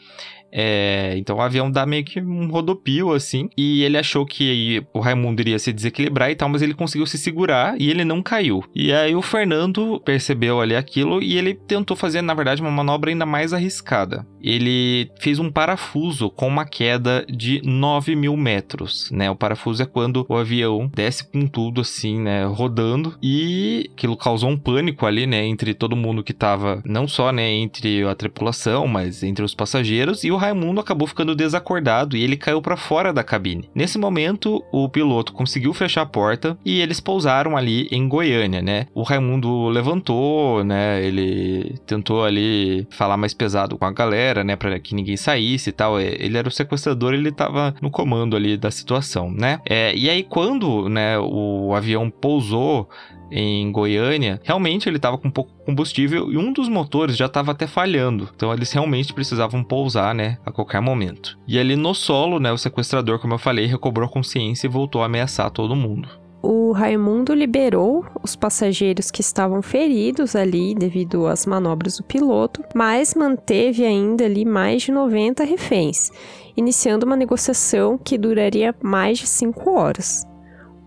É, 0.56 1.14
então 1.16 1.36
o 1.36 1.40
avião 1.40 1.68
dá 1.68 1.84
meio 1.84 2.04
que 2.04 2.20
um 2.20 2.48
rodopio, 2.48 3.12
assim. 3.12 3.50
E 3.56 3.82
ele 3.82 3.98
achou 3.98 4.24
que 4.24 4.86
o 4.94 5.00
Raimundo 5.00 5.42
iria 5.42 5.58
se 5.58 5.72
desequilibrar 5.72 6.30
e 6.30 6.36
tal, 6.36 6.48
mas 6.48 6.62
ele 6.62 6.74
conseguiu 6.74 7.06
se 7.06 7.18
segurar 7.18 7.74
e 7.80 7.90
ele 7.90 8.04
não 8.04 8.22
caiu. 8.22 8.62
E 8.72 8.92
aí 8.92 9.16
o 9.16 9.22
Fernando 9.22 10.00
percebeu 10.04 10.60
ali 10.60 10.76
aquilo 10.76 11.20
e 11.20 11.36
ele 11.36 11.54
tentou 11.54 11.96
fazer, 11.96 12.22
na 12.22 12.34
verdade, 12.34 12.62
uma 12.62 12.70
manobra 12.70 13.10
ainda 13.10 13.26
mais 13.26 13.52
arriscada. 13.52 14.24
Ele 14.40 15.10
fez 15.18 15.38
um 15.38 15.50
parafuso 15.50 16.30
com 16.30 16.46
uma 16.46 16.66
queda 16.66 17.24
de 17.28 17.62
9 17.64 18.14
mil 18.14 18.36
metros, 18.36 19.10
né? 19.10 19.30
O 19.30 19.34
parafuso 19.34 19.82
é 19.82 19.86
quando 19.86 20.24
o 20.28 20.36
avião 20.36 20.90
desce 20.94 21.26
com 21.26 21.46
tudo, 21.46 21.80
assim, 21.80 22.20
né? 22.20 22.44
Rodando. 22.44 23.16
E 23.22 23.90
aquilo 23.94 24.16
causou 24.16 24.50
um 24.50 24.56
pânico 24.56 25.06
ali, 25.06 25.26
né? 25.26 25.44
Entre 25.46 25.72
todo 25.72 25.96
mundo 25.96 26.22
que 26.22 26.34
tava, 26.34 26.82
não 26.84 27.08
só, 27.08 27.32
né? 27.32 27.50
Entre 27.50 28.04
a 28.04 28.14
tripulação, 28.14 28.86
mas 28.86 29.22
entre 29.22 29.42
os 29.42 29.54
passageiros. 29.54 30.22
E 30.24 30.30
o 30.30 30.36
Raimundo 30.44 30.80
acabou 30.80 31.08
ficando 31.08 31.34
desacordado 31.34 32.16
e 32.16 32.22
ele 32.22 32.36
caiu 32.36 32.60
para 32.60 32.76
fora 32.76 33.12
da 33.12 33.24
cabine. 33.24 33.70
Nesse 33.74 33.98
momento, 33.98 34.62
o 34.70 34.88
piloto 34.88 35.32
conseguiu 35.32 35.72
fechar 35.72 36.02
a 36.02 36.06
porta 36.06 36.58
e 36.64 36.80
eles 36.80 37.00
pousaram 37.00 37.56
ali 37.56 37.88
em 37.90 38.06
Goiânia, 38.06 38.60
né? 38.60 38.86
O 38.94 39.02
Raimundo 39.02 39.68
levantou, 39.68 40.62
né? 40.62 41.02
Ele 41.04 41.76
tentou 41.86 42.24
ali 42.24 42.86
falar 42.90 43.16
mais 43.16 43.32
pesado 43.32 43.78
com 43.78 43.84
a 43.84 43.92
galera, 43.92 44.44
né? 44.44 44.54
Para 44.54 44.78
que 44.78 44.94
ninguém 44.94 45.16
saísse 45.16 45.70
e 45.70 45.72
tal. 45.72 45.98
É, 45.98 46.14
ele 46.18 46.36
era 46.36 46.48
o 46.48 46.50
sequestrador, 46.50 47.14
ele 47.14 47.32
tava 47.32 47.74
no 47.80 47.90
comando 47.90 48.36
ali 48.36 48.56
da 48.56 48.70
situação, 48.70 49.30
né? 49.30 49.60
É, 49.68 49.94
e 49.96 50.10
aí, 50.10 50.22
quando 50.22 50.88
né, 50.88 51.18
o 51.18 51.74
avião 51.74 52.10
pousou 52.10 52.88
em 53.30 53.70
Goiânia, 53.70 54.40
realmente 54.44 54.88
ele 54.88 54.96
estava 54.96 55.18
com 55.18 55.30
pouco 55.30 55.50
combustível 55.64 56.30
e 56.30 56.36
um 56.36 56.52
dos 56.52 56.68
motores 56.68 57.16
já 57.16 57.26
estava 57.26 57.52
até 57.52 57.66
falhando. 57.66 58.28
Então 58.34 58.52
eles 58.52 58.72
realmente 58.72 59.12
precisavam 59.12 59.62
pousar, 59.62 60.14
né, 60.14 60.38
a 60.44 60.52
qualquer 60.52 60.80
momento. 60.80 61.38
E 61.46 61.58
ali 61.58 61.76
no 61.76 61.94
solo, 61.94 62.38
né, 62.38 62.52
o 62.52 62.58
sequestrador, 62.58 63.18
como 63.18 63.34
eu 63.34 63.38
falei, 63.38 63.66
recobrou 63.66 64.06
a 64.06 64.10
consciência 64.10 64.66
e 64.66 64.70
voltou 64.70 65.02
a 65.02 65.06
ameaçar 65.06 65.50
todo 65.50 65.74
mundo. 65.76 66.08
O 66.42 66.72
Raimundo 66.72 67.32
liberou 67.32 68.04
os 68.22 68.36
passageiros 68.36 69.10
que 69.10 69.22
estavam 69.22 69.62
feridos 69.62 70.36
ali 70.36 70.74
devido 70.74 71.26
às 71.26 71.46
manobras 71.46 71.96
do 71.96 72.04
piloto, 72.04 72.62
mas 72.74 73.14
manteve 73.14 73.82
ainda 73.82 74.26
ali 74.26 74.44
mais 74.44 74.82
de 74.82 74.92
90 74.92 75.42
reféns, 75.42 76.10
iniciando 76.54 77.06
uma 77.06 77.16
negociação 77.16 77.96
que 77.96 78.18
duraria 78.18 78.74
mais 78.82 79.18
de 79.18 79.26
5 79.26 79.70
horas 79.70 80.26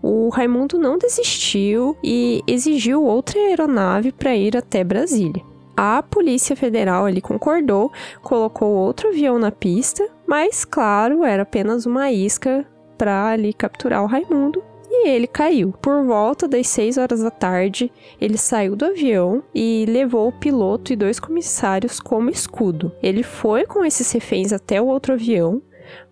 o 0.02 0.28
Raimundo 0.28 0.78
não 0.78 0.98
desistiu 0.98 1.96
e 2.02 2.42
exigiu 2.46 3.04
outra 3.04 3.38
aeronave 3.38 4.12
para 4.12 4.34
ir 4.34 4.56
até 4.56 4.84
Brasília. 4.84 5.42
A 5.76 6.02
Polícia 6.02 6.56
Federal 6.56 7.04
ali 7.04 7.20
concordou, 7.20 7.92
colocou 8.22 8.68
outro 8.68 9.08
avião 9.08 9.38
na 9.38 9.52
pista, 9.52 10.08
mas 10.26 10.64
claro, 10.64 11.24
era 11.24 11.42
apenas 11.42 11.86
uma 11.86 12.10
isca 12.10 12.66
para 12.96 13.28
ali 13.28 13.52
capturar 13.52 14.02
o 14.02 14.06
Raimundo 14.06 14.62
e 14.90 15.08
ele 15.08 15.26
caiu. 15.26 15.72
Por 15.80 16.04
volta 16.04 16.48
das 16.48 16.66
6 16.68 16.98
horas 16.98 17.22
da 17.22 17.30
tarde, 17.30 17.92
ele 18.20 18.36
saiu 18.36 18.74
do 18.74 18.86
avião 18.86 19.42
e 19.54 19.84
levou 19.88 20.28
o 20.28 20.32
piloto 20.32 20.92
e 20.92 20.96
dois 20.96 21.20
comissários 21.20 22.00
como 22.00 22.30
escudo. 22.30 22.90
Ele 23.02 23.22
foi 23.22 23.64
com 23.64 23.84
esses 23.84 24.10
reféns 24.10 24.52
até 24.52 24.80
o 24.80 24.86
outro 24.86 25.14
avião, 25.14 25.62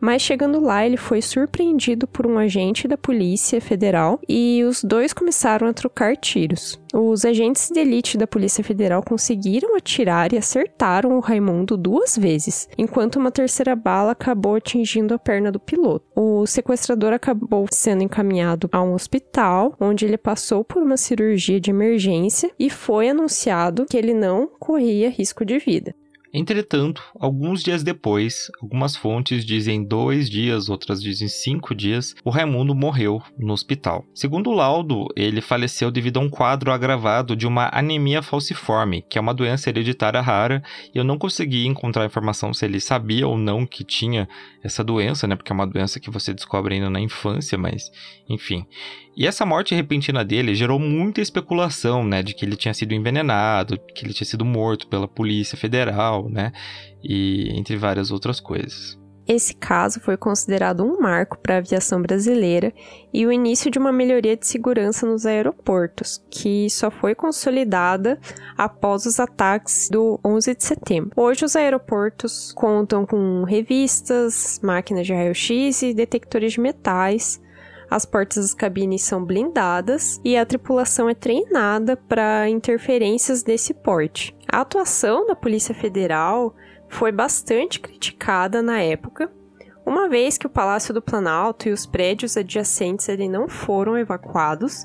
mas 0.01 0.23
chegando 0.23 0.61
lá, 0.61 0.85
ele 0.85 0.97
foi 0.97 1.23
surpreendido 1.23 2.07
por 2.07 2.27
um 2.27 2.39
agente 2.39 2.87
da 2.87 2.97
Polícia 2.97 3.61
Federal 3.61 4.21
e 4.29 4.63
os 4.65 4.83
dois 4.83 5.13
começaram 5.13 5.67
a 5.67 5.73
trocar 5.73 6.17
tiros. 6.17 6.81
Os 6.95 7.25
agentes 7.25 7.71
de 7.71 7.79
elite 7.81 8.17
da 8.17 8.27
Polícia 8.27 8.65
Federal 8.65 9.03
conseguiram 9.03 9.77
atirar 9.77 10.33
e 10.33 10.39
acertaram 10.39 11.17
o 11.17 11.21
Raimundo 11.21 11.77
duas 11.77 12.17
vezes, 12.17 12.69
enquanto 12.79 13.17
uma 13.17 13.31
terceira 13.31 13.77
bala 13.77 14.13
acabou 14.13 14.55
atingindo 14.55 15.13
a 15.13 15.19
perna 15.19 15.53
do 15.53 15.61
piloto. 15.61 16.07
O 16.15 16.47
sequestrador 16.47 17.13
acabou 17.13 17.67
sendo 17.71 18.03
encaminhado 18.03 18.69
a 18.73 18.83
um 18.83 18.95
hospital, 18.95 19.75
onde 19.79 20.07
ele 20.07 20.17
passou 20.17 20.65
por 20.65 20.83
uma 20.83 20.97
cirurgia 20.97 21.61
de 21.61 21.71
emergência 21.71 22.51
e 22.59 22.71
foi 22.71 23.11
anunciado 23.11 23.85
que 23.85 23.97
ele 23.97 24.15
não 24.15 24.49
corria 24.59 25.11
risco 25.11 25.45
de 25.45 25.59
vida. 25.59 25.95
Entretanto, 26.33 27.03
alguns 27.19 27.63
dias 27.63 27.83
depois, 27.83 28.51
algumas 28.61 28.97
fontes 28.97 29.45
dizem 29.45 29.85
dois 29.85 30.29
dias, 30.29 30.69
outras 30.69 31.03
dizem 31.03 31.29
cinco 31.29 31.75
dias, 31.75 32.15
o 32.25 32.31
Raimundo 32.31 32.75
morreu 32.75 33.23
no 33.39 33.53
hospital. 33.53 34.05
Segundo 34.15 34.51
o 34.51 34.55
laudo, 34.55 35.07
ele 35.17 35.41
faleceu 35.41 35.91
devido 35.91 36.19
a 36.19 36.21
um 36.21 36.29
quadro 36.29 36.73
agravado 36.73 37.37
de 37.37 37.47
uma 37.47 37.71
anemia 37.73 38.23
falciforme, 38.23 39.03
que 39.09 39.19
é 39.19 39.21
uma 39.21 39.35
doença 39.35 39.71
hereditária 39.71 40.21
rara, 40.21 40.63
e 40.95 40.99
eu 40.99 41.05
não 41.05 41.19
consegui 41.19 41.67
encontrar 41.67 42.07
informação 42.07 42.53
se 42.53 42.65
ele 42.65 42.81
sabia 42.81 43.27
ou 43.27 43.39
não 43.39 43.67
que 43.67 43.85
tinha 43.85 44.29
essa 44.63 44.83
doença, 44.83 45.27
né? 45.27 45.37
Porque 45.37 45.53
é 45.53 45.55
uma 45.55 45.67
doença 45.67 46.01
que 46.01 46.11
você 46.11 46.35
descobre 46.35 46.75
ainda 46.75 46.91
na 46.91 47.01
infância, 47.01 47.57
mas 47.57 47.91
enfim. 48.29 48.67
E 49.17 49.27
essa 49.27 49.47
morte 49.47 49.75
repentina 49.75 50.23
dele 50.23 50.55
gerou 50.55 50.79
muita 50.79 51.23
especulação, 51.23 52.05
né, 52.05 52.23
de 52.23 52.35
que 52.35 52.45
ele 52.45 52.55
tinha 52.55 52.75
sido 52.75 52.93
envenenado, 52.93 53.79
que 53.95 54.05
ele 54.05 54.13
tinha 54.13 54.27
sido 54.27 54.45
morto 54.45 54.87
pela 54.89 55.09
Polícia 55.09 55.57
Federal, 55.57 56.29
né, 56.29 56.53
e 57.03 57.49
entre 57.59 57.77
várias 57.77 58.11
outras 58.11 58.41
coisas. 58.41 58.99
Esse 59.27 59.57
caso 59.57 59.99
foi 60.01 60.17
considerado 60.17 60.85
um 60.85 61.01
marco 61.01 61.37
para 61.39 61.57
a 61.57 61.59
aviação 61.59 62.01
brasileira 62.01 62.73
e 63.13 63.27
o 63.27 63.33
início 63.33 63.71
de 63.71 63.79
uma 63.79 63.91
melhoria 63.91 64.37
de 64.37 64.47
segurança 64.47 65.05
nos 65.05 65.27
aeroportos, 65.27 66.23
que 66.31 66.71
só 66.71 66.93
foi 66.93 67.13
consolidada 67.13 68.21
após 68.57 69.05
os 69.05 69.19
ataques 69.19 69.89
do 69.91 70.21
11 70.25 70.55
de 70.55 70.63
setembro. 70.63 71.11
Hoje, 71.17 71.45
os 71.45 71.57
aeroportos 71.57 72.53
contam 72.53 73.05
com 73.05 73.43
revistas, 73.43 74.61
máquinas 74.63 75.07
de 75.07 75.13
raio-x 75.13 75.83
e 75.83 75.93
detectores 75.93 76.53
de 76.53 76.61
metais, 76.61 77.41
as 77.91 78.05
portas 78.05 78.45
das 78.45 78.55
cabines 78.55 79.03
são 79.03 79.25
blindadas 79.25 80.21
e 80.25 80.37
a 80.37 80.45
tripulação 80.45 81.09
é 81.09 81.15
treinada 81.15 81.97
para 81.97 82.49
interferências 82.49 83.43
desse 83.43 83.73
porte. 83.73 84.37
A 84.51 84.61
atuação 84.61 85.27
da 85.27 85.37
Polícia 85.37 85.75
Federal 85.75 86.55
foi 86.89 87.13
bastante 87.13 87.81
criticada 87.81 88.63
na 88.63 88.81
época, 88.81 89.31
uma 89.85 90.09
vez 90.09 90.37
que 90.37 90.47
o 90.47 90.51
Palácio 90.51 90.93
do 90.93 91.01
Planalto 91.01 91.69
e 91.69 91.73
os 91.73 91.87
prédios 91.87 92.37
adjacentes 92.37 93.09
ele 93.09 93.29
não 93.29 93.49
foram 93.49 93.97
evacuados 93.97 94.85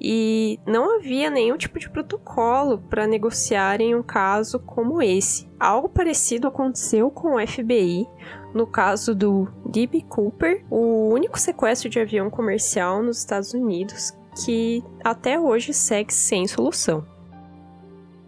e 0.00 0.58
não 0.66 0.96
havia 0.96 1.30
nenhum 1.30 1.56
tipo 1.56 1.78
de 1.78 1.88
protocolo 1.88 2.78
para 2.90 3.06
negociar 3.06 3.80
em 3.80 3.94
um 3.94 4.02
caso 4.02 4.58
como 4.58 5.00
esse. 5.00 5.48
Algo 5.60 5.88
parecido 5.88 6.48
aconteceu 6.48 7.08
com 7.08 7.36
o 7.36 7.46
FBI 7.46 8.04
no 8.54 8.66
caso 8.66 9.14
do 9.14 9.48
D.B. 9.66 10.04
Cooper, 10.08 10.64
o 10.70 11.08
único 11.12 11.38
sequestro 11.38 11.88
de 11.88 11.98
avião 11.98 12.28
comercial 12.30 13.02
nos 13.02 13.18
Estados 13.18 13.54
Unidos 13.54 14.12
que 14.44 14.82
até 15.04 15.38
hoje 15.38 15.72
segue 15.72 16.12
sem 16.12 16.46
solução. 16.46 17.04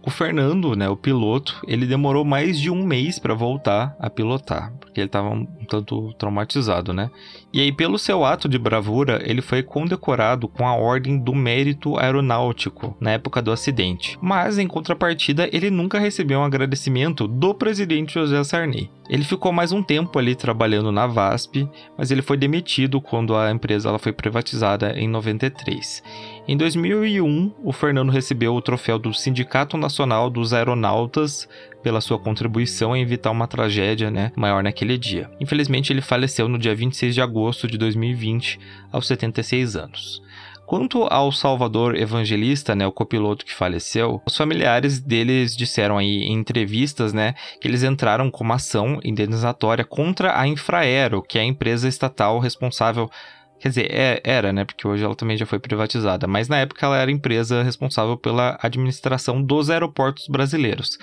O 0.03 0.11
Fernando, 0.11 0.75
né, 0.75 0.87
o 0.87 0.95
piloto, 0.95 1.59
ele 1.67 1.87
demorou 1.87 2.23
mais 2.23 2.59
de 2.59 2.69
um 2.69 2.85
mês 2.85 3.17
para 3.17 3.33
voltar 3.33 3.95
a 3.99 4.07
pilotar, 4.07 4.71
porque 4.95 5.01
ele 5.01 5.07
estava 5.07 5.27
um 5.27 5.45
tanto 5.67 6.13
traumatizado, 6.13 6.93
né? 6.93 7.11
E 7.51 7.59
aí, 7.59 7.69
pelo 7.69 7.99
seu 7.99 8.23
ato 8.23 8.47
de 8.47 8.57
bravura, 8.57 9.21
ele 9.25 9.41
foi 9.41 9.61
condecorado 9.61 10.47
com 10.47 10.65
a 10.65 10.73
Ordem 10.73 11.19
do 11.19 11.35
Mérito 11.35 11.99
Aeronáutico 11.99 12.95
na 13.01 13.11
época 13.11 13.41
do 13.41 13.51
acidente. 13.51 14.17
Mas, 14.21 14.57
em 14.57 14.67
contrapartida, 14.67 15.49
ele 15.51 15.69
nunca 15.69 15.99
recebeu 15.99 16.39
um 16.39 16.45
agradecimento 16.45 17.27
do 17.27 17.53
presidente 17.53 18.13
José 18.13 18.41
Sarney. 18.45 18.89
Ele 19.09 19.25
ficou 19.25 19.51
mais 19.51 19.73
um 19.73 19.83
tempo 19.83 20.17
ali 20.17 20.33
trabalhando 20.33 20.91
na 20.93 21.05
VASP, 21.05 21.69
mas 21.97 22.09
ele 22.09 22.21
foi 22.21 22.37
demitido 22.37 23.01
quando 23.01 23.35
a 23.35 23.51
empresa 23.51 23.89
ela 23.89 23.99
foi 23.99 24.13
privatizada 24.13 24.97
em 24.97 25.09
93. 25.09 26.01
Em 26.47 26.55
2001, 26.55 27.55
o 27.63 27.73
Fernando 27.73 28.11
recebeu 28.11 28.53
o 28.53 28.61
troféu 28.61 28.99
do 28.99 29.11
Sindicato 29.11 29.77
Nacional 29.77 30.29
dos 30.29 30.53
Aeronautas 30.53 31.49
pela 31.81 31.99
sua 31.99 32.19
contribuição 32.19 32.95
em 32.95 33.01
evitar 33.01 33.31
uma 33.31 33.47
tragédia 33.47 34.11
né, 34.11 34.31
maior 34.35 34.61
naquele 34.61 34.95
dia. 34.95 35.27
Infelizmente, 35.39 35.91
ele 35.91 36.01
faleceu 36.01 36.47
no 36.47 36.59
dia 36.59 36.75
26 36.75 37.15
de 37.15 37.21
agosto 37.21 37.67
de 37.67 37.79
2020, 37.79 38.59
aos 38.91 39.07
76 39.07 39.75
anos. 39.75 40.21
Quanto 40.67 41.03
ao 41.03 41.31
Salvador 41.31 41.95
Evangelista, 41.95 42.75
né, 42.75 42.85
o 42.85 42.91
copiloto 42.91 43.43
que 43.43 43.53
faleceu, 43.53 44.21
os 44.25 44.37
familiares 44.37 44.99
deles 44.99 45.55
disseram 45.55 45.97
aí 45.97 46.23
em 46.23 46.33
entrevistas, 46.33 47.11
né, 47.11 47.33
que 47.59 47.67
eles 47.67 47.81
entraram 47.81 48.29
com 48.29 48.43
uma 48.43 48.55
ação 48.55 48.99
indenizatória 49.03 49.83
contra 49.83 50.39
a 50.39 50.47
Infraero, 50.47 51.23
que 51.23 51.39
é 51.39 51.41
a 51.41 51.45
empresa 51.45 51.87
estatal 51.87 52.37
responsável 52.37 53.09
Quer 53.59 53.69
dizer, 53.69 53.91
é, 53.91 54.21
era, 54.23 54.51
né? 54.51 54.65
Porque 54.65 54.87
hoje 54.87 55.03
ela 55.03 55.15
também 55.15 55.37
já 55.37 55.45
foi 55.45 55.59
privatizada. 55.59 56.27
Mas 56.27 56.47
na 56.47 56.57
época 56.57 56.85
ela 56.85 56.97
era 56.97 57.11
empresa 57.11 57.63
responsável 57.63 58.17
pela 58.17 58.57
administração 58.61 59.41
dos 59.41 59.69
aeroportos 59.69 60.27
brasileiros. 60.27 60.97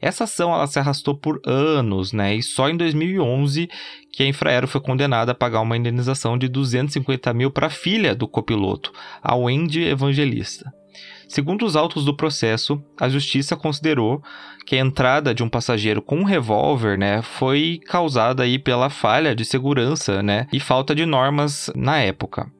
Essa 0.00 0.24
ação 0.24 0.52
ela 0.52 0.66
se 0.66 0.78
arrastou 0.78 1.14
por 1.14 1.40
anos, 1.44 2.12
né? 2.12 2.34
E 2.34 2.42
só 2.42 2.68
em 2.68 2.76
2011 2.76 3.68
que 4.12 4.22
a 4.22 4.26
Infraero 4.26 4.66
foi 4.66 4.80
condenada 4.80 5.32
a 5.32 5.34
pagar 5.34 5.60
uma 5.60 5.76
indenização 5.76 6.38
de 6.38 6.48
250 6.48 7.32
mil 7.34 7.50
para 7.50 7.66
a 7.66 7.70
filha 7.70 8.14
do 8.14 8.26
copiloto, 8.26 8.92
a 9.22 9.34
Wendy 9.36 9.82
Evangelista. 9.84 10.72
Segundo 11.28 11.66
os 11.66 11.76
autos 11.76 12.04
do 12.04 12.16
processo, 12.16 12.82
a 12.98 13.08
justiça 13.08 13.54
considerou 13.54 14.22
que 14.66 14.76
a 14.76 14.80
entrada 14.80 15.34
de 15.34 15.42
um 15.42 15.48
passageiro 15.48 16.02
com 16.02 16.16
um 16.16 16.24
revólver, 16.24 16.98
né, 16.98 17.22
foi 17.22 17.80
causada 17.86 18.42
aí 18.42 18.58
pela 18.58 18.90
falha 18.90 19.34
de 19.34 19.44
segurança, 19.44 20.22
né, 20.22 20.46
e 20.52 20.58
falta 20.58 20.94
de 20.94 21.06
normas 21.06 21.70
na 21.74 21.98
época. 21.98 22.50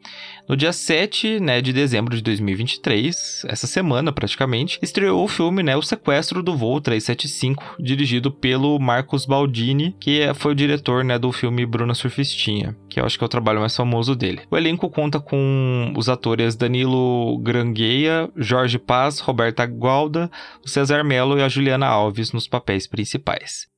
No 0.49 0.57
dia 0.57 0.73
7 0.73 1.39
né, 1.41 1.61
de 1.61 1.75
dezembro 1.75 2.17
de 2.17 2.23
2023, 2.23 3.45
essa 3.49 3.67
semana 3.67 4.11
praticamente, 4.11 4.79
estreou 4.81 5.23
o 5.23 5.29
filme 5.29 5.63
né, 5.63 5.77
O 5.77 5.83
Sequestro 5.83 6.43
do 6.43 6.57
Voo 6.57 6.81
375, 6.81 7.77
dirigido 7.79 8.33
pelo 8.33 8.79
Marcos 8.79 9.27
Baldini, 9.27 9.95
que 10.01 10.23
é, 10.23 10.33
foi 10.33 10.53
o 10.53 10.55
diretor 10.55 11.05
né, 11.05 11.19
do 11.19 11.31
filme 11.33 11.67
Bruna 11.67 11.93
Surfistinha, 11.93 12.75
que 12.89 12.99
eu 12.99 13.05
acho 13.05 13.19
que 13.19 13.25
é 13.25 13.27
o 13.27 13.29
trabalho 13.29 13.61
mais 13.61 13.77
famoso 13.77 14.17
dele. 14.17 14.41
O 14.51 14.57
elenco 14.57 14.89
conta 14.89 15.21
com 15.21 15.93
os 15.95 16.09
atores 16.09 16.57
Danilo 16.57 17.39
Grangueia, 17.41 18.31
Jorge 18.35 18.58
Paz, 18.79 19.21
Roberta 19.21 19.67
Gualda, 19.67 20.31
o 20.65 20.69
Cesar 20.69 21.05
Mello 21.05 21.39
e 21.39 21.43
a 21.43 21.49
Juliana 21.49 21.87
Alves 21.87 22.33
nos 22.33 22.49
papéis 22.49 22.87
principais. 22.87 23.69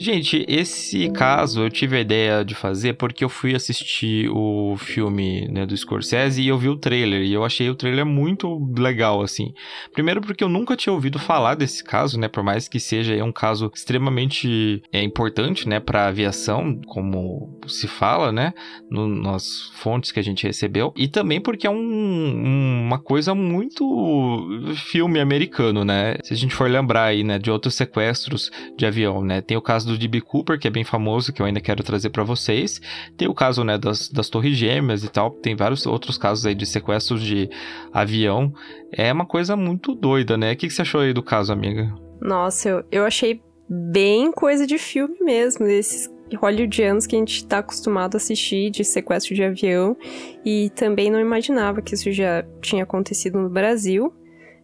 Gente, 0.00 0.44
esse 0.46 1.10
caso 1.10 1.64
eu 1.64 1.70
tive 1.70 1.96
a 1.96 2.00
ideia 2.00 2.44
de 2.44 2.54
fazer 2.54 2.94
porque 2.94 3.24
eu 3.24 3.28
fui 3.28 3.54
assistir 3.56 4.30
o 4.30 4.76
filme 4.78 5.48
né, 5.48 5.66
do 5.66 5.76
Scorsese 5.76 6.40
e 6.40 6.46
eu 6.46 6.56
vi 6.56 6.68
o 6.68 6.76
trailer. 6.76 7.22
E 7.22 7.32
eu 7.32 7.44
achei 7.44 7.68
o 7.68 7.74
trailer 7.74 8.06
muito 8.06 8.72
legal, 8.78 9.20
assim. 9.20 9.52
Primeiro 9.92 10.20
porque 10.20 10.44
eu 10.44 10.48
nunca 10.48 10.76
tinha 10.76 10.92
ouvido 10.92 11.18
falar 11.18 11.56
desse 11.56 11.82
caso, 11.82 12.18
né? 12.18 12.28
Por 12.28 12.44
mais 12.44 12.68
que 12.68 12.78
seja 12.78 13.22
um 13.24 13.32
caso 13.32 13.70
extremamente 13.74 14.80
é, 14.92 15.02
importante, 15.02 15.68
né? 15.68 15.80
Pra 15.80 16.06
aviação, 16.06 16.80
como 16.86 17.58
se 17.66 17.88
fala, 17.88 18.30
né? 18.30 18.54
No, 18.88 19.08
nas 19.08 19.70
fontes 19.74 20.12
que 20.12 20.20
a 20.20 20.24
gente 20.24 20.46
recebeu. 20.46 20.92
E 20.96 21.08
também 21.08 21.40
porque 21.40 21.66
é 21.66 21.70
um, 21.70 21.74
um, 21.74 22.84
uma 22.86 23.00
coisa 23.00 23.34
muito 23.34 24.46
filme 24.76 25.18
americano, 25.18 25.84
né? 25.84 26.18
Se 26.22 26.32
a 26.32 26.36
gente 26.36 26.54
for 26.54 26.70
lembrar 26.70 27.04
aí, 27.04 27.24
né? 27.24 27.36
De 27.36 27.50
outros 27.50 27.74
sequestros 27.74 28.50
de 28.76 28.86
avião, 28.86 29.24
né? 29.24 29.40
Tem 29.40 29.56
o 29.56 29.62
caso 29.62 29.87
do 29.88 29.98
D.B. 29.98 30.20
Cooper, 30.20 30.58
que 30.58 30.68
é 30.68 30.70
bem 30.70 30.84
famoso, 30.84 31.32
que 31.32 31.42
eu 31.42 31.46
ainda 31.46 31.60
quero 31.60 31.82
trazer 31.82 32.10
para 32.10 32.22
vocês. 32.22 32.80
Tem 33.16 33.28
o 33.28 33.34
caso, 33.34 33.64
né, 33.64 33.76
das, 33.76 34.08
das 34.08 34.28
Torres 34.28 34.56
Gêmeas 34.56 35.04
e 35.04 35.08
tal. 35.08 35.30
Tem 35.30 35.56
vários 35.56 35.86
outros 35.86 36.16
casos 36.16 36.46
aí 36.46 36.54
de 36.54 36.66
sequestros 36.66 37.22
de 37.22 37.48
avião. 37.92 38.52
É 38.92 39.12
uma 39.12 39.26
coisa 39.26 39.56
muito 39.56 39.94
doida, 39.94 40.36
né? 40.36 40.52
O 40.52 40.56
que, 40.56 40.68
que 40.68 40.72
você 40.72 40.82
achou 40.82 41.00
aí 41.00 41.12
do 41.12 41.22
caso, 41.22 41.52
amiga? 41.52 41.92
Nossa, 42.20 42.68
eu, 42.68 42.84
eu 42.90 43.04
achei 43.04 43.40
bem 43.68 44.32
coisa 44.32 44.66
de 44.66 44.78
filme 44.78 45.16
mesmo, 45.20 45.66
desses 45.66 46.10
hollywoodianos 46.36 47.06
que 47.06 47.16
a 47.16 47.18
gente 47.18 47.46
tá 47.46 47.58
acostumado 47.58 48.14
a 48.14 48.18
assistir 48.18 48.70
de 48.70 48.84
sequestro 48.84 49.34
de 49.34 49.42
avião. 49.42 49.96
E 50.44 50.70
também 50.70 51.10
não 51.10 51.20
imaginava 51.20 51.82
que 51.82 51.94
isso 51.94 52.10
já 52.12 52.44
tinha 52.60 52.82
acontecido 52.82 53.38
no 53.38 53.48
Brasil. 53.48 54.12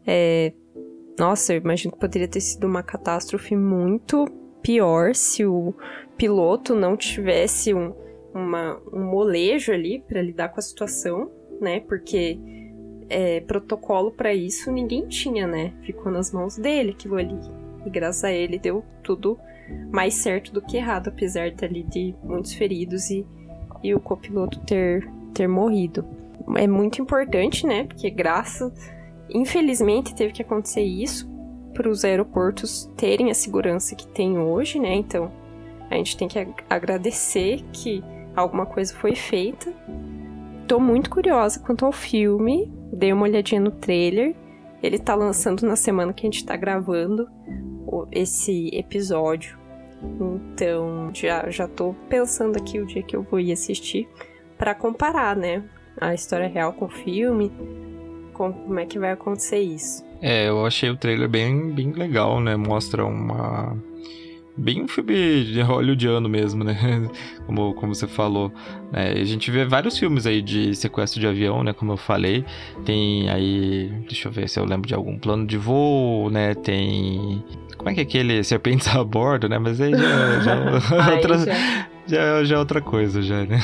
É... 0.06 0.52
Nossa, 1.18 1.54
eu 1.54 1.58
imagino 1.58 1.92
que 1.92 2.00
poderia 2.00 2.26
ter 2.26 2.40
sido 2.40 2.66
uma 2.66 2.82
catástrofe 2.82 3.54
muito 3.54 4.26
pior 4.64 5.14
se 5.14 5.44
o 5.44 5.74
piloto 6.16 6.74
não 6.74 6.96
tivesse 6.96 7.74
um, 7.74 7.92
uma, 8.34 8.80
um 8.90 9.04
molejo 9.04 9.70
ali 9.70 10.02
para 10.08 10.22
lidar 10.22 10.48
com 10.48 10.58
a 10.58 10.62
situação, 10.62 11.30
né? 11.60 11.80
Porque 11.80 12.38
é, 13.10 13.40
protocolo 13.42 14.10
para 14.10 14.32
isso 14.32 14.72
ninguém 14.72 15.06
tinha, 15.06 15.46
né? 15.46 15.74
Ficou 15.82 16.10
nas 16.10 16.32
mãos 16.32 16.56
dele 16.56 16.92
aquilo 16.92 17.16
ali. 17.16 17.38
E 17.84 17.90
graças 17.90 18.24
a 18.24 18.32
ele 18.32 18.58
deu 18.58 18.82
tudo 19.02 19.38
mais 19.92 20.14
certo 20.14 20.50
do 20.50 20.62
que 20.62 20.78
errado, 20.78 21.08
apesar 21.08 21.50
dali 21.50 21.82
de 21.82 22.14
muitos 22.22 22.54
feridos 22.54 23.10
e, 23.10 23.26
e 23.82 23.94
o 23.94 24.00
copiloto 24.00 24.60
ter, 24.60 25.06
ter 25.34 25.46
morrido. 25.46 26.06
É 26.56 26.66
muito 26.66 27.02
importante, 27.02 27.66
né? 27.66 27.84
Porque 27.84 28.08
graças. 28.08 28.72
Infelizmente 29.28 30.14
teve 30.14 30.32
que 30.32 30.42
acontecer 30.42 30.82
isso 30.82 31.33
para 31.74 31.88
os 31.88 32.04
aeroportos 32.04 32.90
terem 32.96 33.30
a 33.30 33.34
segurança 33.34 33.94
que 33.94 34.06
tem 34.06 34.38
hoje, 34.38 34.78
né? 34.78 34.94
Então, 34.94 35.30
a 35.90 35.96
gente 35.96 36.16
tem 36.16 36.28
que 36.28 36.38
agradecer 36.70 37.62
que 37.72 38.02
alguma 38.34 38.64
coisa 38.64 38.94
foi 38.94 39.14
feita. 39.14 39.72
Tô 40.66 40.80
muito 40.80 41.10
curiosa 41.10 41.60
quanto 41.60 41.84
ao 41.84 41.92
filme, 41.92 42.72
dei 42.92 43.12
uma 43.12 43.24
olhadinha 43.24 43.60
no 43.60 43.70
trailer. 43.70 44.34
Ele 44.82 44.98
tá 44.98 45.14
lançando 45.14 45.66
na 45.66 45.76
semana 45.76 46.12
que 46.12 46.26
a 46.26 46.30
gente 46.30 46.44
tá 46.44 46.56
gravando 46.56 47.28
esse 48.10 48.70
episódio. 48.72 49.58
Então, 50.52 51.10
já, 51.14 51.48
já 51.50 51.66
tô 51.66 51.94
pensando 52.08 52.56
aqui 52.56 52.80
o 52.80 52.86
dia 52.86 53.02
que 53.02 53.16
eu 53.16 53.22
vou 53.22 53.40
ir 53.40 53.52
assistir 53.52 54.08
para 54.58 54.74
comparar, 54.74 55.36
né? 55.36 55.64
A 56.00 56.12
história 56.12 56.48
real 56.48 56.72
com 56.72 56.86
o 56.86 56.90
filme, 56.90 57.52
como 58.34 58.78
é 58.78 58.84
que 58.84 58.98
vai 58.98 59.12
acontecer 59.12 59.60
isso. 59.60 60.04
É, 60.20 60.48
eu 60.48 60.66
achei 60.66 60.90
o 60.90 60.96
trailer 60.96 61.28
bem, 61.28 61.70
bem 61.70 61.92
legal, 61.92 62.40
né? 62.40 62.56
Mostra 62.56 63.04
uma. 63.04 63.76
Bem 64.56 64.82
um 64.82 64.88
filme 64.88 65.44
de 65.44 65.60
hollywoodiano 65.60 66.28
mesmo, 66.28 66.62
né? 66.62 66.76
Como, 67.46 67.74
como 67.74 67.94
você 67.94 68.06
falou. 68.06 68.52
É, 68.92 69.20
a 69.20 69.24
gente 69.24 69.50
vê 69.50 69.64
vários 69.64 69.98
filmes 69.98 70.26
aí 70.26 70.40
de 70.40 70.74
sequestro 70.74 71.20
de 71.20 71.26
avião, 71.26 71.62
né? 71.62 71.72
Como 71.72 71.92
eu 71.92 71.96
falei. 71.96 72.44
Tem 72.84 73.28
aí. 73.28 73.90
Deixa 74.08 74.28
eu 74.28 74.32
ver 74.32 74.48
se 74.48 74.58
eu 74.58 74.64
lembro 74.64 74.86
de 74.88 74.94
algum 74.94 75.18
plano 75.18 75.46
de 75.46 75.58
voo, 75.58 76.30
né? 76.30 76.54
Tem. 76.54 77.44
Como 77.76 77.90
é 77.90 77.94
que 77.94 78.00
é 78.00 78.02
aquele 78.04 78.42
Serpentes 78.44 78.88
a 78.88 79.02
bordo, 79.02 79.48
né? 79.48 79.58
Mas 79.58 79.80
aí 79.80 79.90
já, 79.90 80.40
já, 80.40 80.54
é 80.54 81.14
outra, 81.16 81.38
já. 81.38 81.88
Já, 82.06 82.44
já 82.44 82.56
é 82.56 82.58
outra 82.58 82.80
coisa, 82.80 83.20
já, 83.20 83.44
né? 83.44 83.58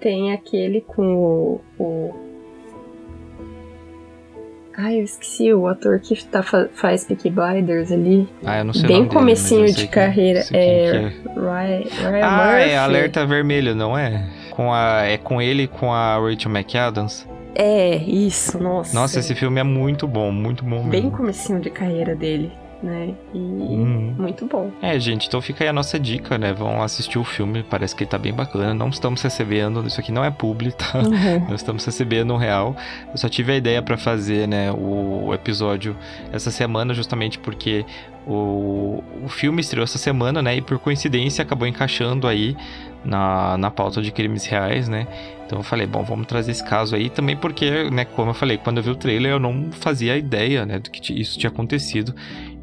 Tem 0.00 0.32
aquele 0.32 0.80
com 0.80 1.14
o, 1.14 1.60
o 1.78 2.31
Ai, 4.84 4.98
eu 4.98 5.04
esqueci 5.04 5.54
o 5.54 5.68
ator 5.68 6.00
que 6.00 6.24
tá, 6.24 6.42
faz 6.42 7.04
Peaky 7.04 7.30
Blinders 7.30 7.92
ali. 7.92 8.28
Ah, 8.44 8.58
eu 8.58 8.64
não 8.64 8.74
sei 8.74 8.88
Bem 8.88 9.02
o 9.02 9.06
comecinho 9.06 9.60
dele, 9.60 9.72
de 9.72 9.86
carreira. 9.86 10.44
É, 10.52 10.86
é. 10.86 11.00
Ryan, 11.36 12.10
Ryan 12.10 12.26
ah, 12.26 12.46
Murphy. 12.46 12.70
é 12.70 12.78
Alerta 12.78 13.24
Vermelho, 13.24 13.76
não 13.76 13.96
é? 13.96 14.28
Com 14.50 14.72
a, 14.72 15.04
é 15.04 15.16
com 15.16 15.40
ele 15.40 15.62
e 15.62 15.68
com 15.68 15.92
a 15.92 16.18
Rachel 16.18 16.50
McAdams. 16.50 17.28
É, 17.54 17.94
isso, 17.96 18.58
nossa. 18.58 18.92
Nossa, 18.92 19.20
esse 19.20 19.36
filme 19.36 19.60
é 19.60 19.62
muito 19.62 20.08
bom, 20.08 20.32
muito 20.32 20.64
bom 20.64 20.78
mesmo. 20.78 20.90
Bem 20.90 21.10
comecinho 21.10 21.60
de 21.60 21.70
carreira 21.70 22.16
dele 22.16 22.50
né? 22.82 23.14
E 23.32 23.38
uhum. 23.38 24.14
muito 24.18 24.46
bom. 24.46 24.70
É, 24.82 24.98
gente, 24.98 25.28
então 25.28 25.40
fica 25.40 25.64
aí 25.64 25.68
a 25.68 25.72
nossa 25.72 25.98
dica, 25.98 26.36
né? 26.36 26.52
Vão 26.52 26.82
assistir 26.82 27.18
o 27.18 27.24
filme, 27.24 27.62
parece 27.62 27.94
que 27.94 28.04
ele 28.04 28.10
tá 28.10 28.18
bem 28.18 28.32
bacana. 28.32 28.74
Não 28.74 28.88
estamos 28.88 29.22
recebendo, 29.22 29.86
isso 29.86 30.00
aqui 30.00 30.10
não 30.10 30.24
é 30.24 30.30
publi, 30.30 30.72
tá? 30.72 30.98
Uhum. 30.98 31.46
Não 31.52 31.54
estamos 31.54 31.84
recebendo 31.84 32.32
um 32.32 32.36
real. 32.36 32.74
Eu 33.10 33.16
só 33.16 33.28
tive 33.28 33.52
a 33.52 33.56
ideia 33.56 33.82
para 33.82 33.96
fazer, 33.96 34.48
né, 34.48 34.72
o 34.72 35.32
episódio 35.32 35.96
essa 36.32 36.50
semana, 36.50 36.94
justamente 36.94 37.38
porque 37.38 37.84
o, 38.26 39.02
o 39.24 39.28
filme 39.28 39.60
estreou 39.60 39.84
essa 39.84 39.98
semana, 39.98 40.42
né? 40.42 40.56
E 40.56 40.62
por 40.62 40.78
coincidência 40.78 41.42
acabou 41.42 41.66
encaixando 41.66 42.26
aí 42.26 42.56
na, 43.04 43.56
na 43.58 43.70
pauta 43.70 44.00
de 44.00 44.10
crimes 44.12 44.46
reais, 44.46 44.88
né? 44.88 45.06
Então 45.44 45.58
eu 45.58 45.62
falei, 45.62 45.86
bom, 45.86 46.02
vamos 46.02 46.26
trazer 46.26 46.52
esse 46.52 46.64
caso 46.64 46.94
aí 46.94 47.10
também 47.10 47.36
porque, 47.36 47.90
né, 47.90 48.04
como 48.04 48.30
eu 48.30 48.34
falei, 48.34 48.56
quando 48.56 48.78
eu 48.78 48.82
vi 48.82 48.90
o 48.90 48.96
trailer 48.96 49.32
eu 49.32 49.38
não 49.38 49.70
fazia 49.72 50.16
ideia, 50.16 50.64
né, 50.64 50.78
do 50.78 50.90
que 50.90 51.12
isso 51.20 51.38
tinha 51.38 51.50
acontecido. 51.50 52.14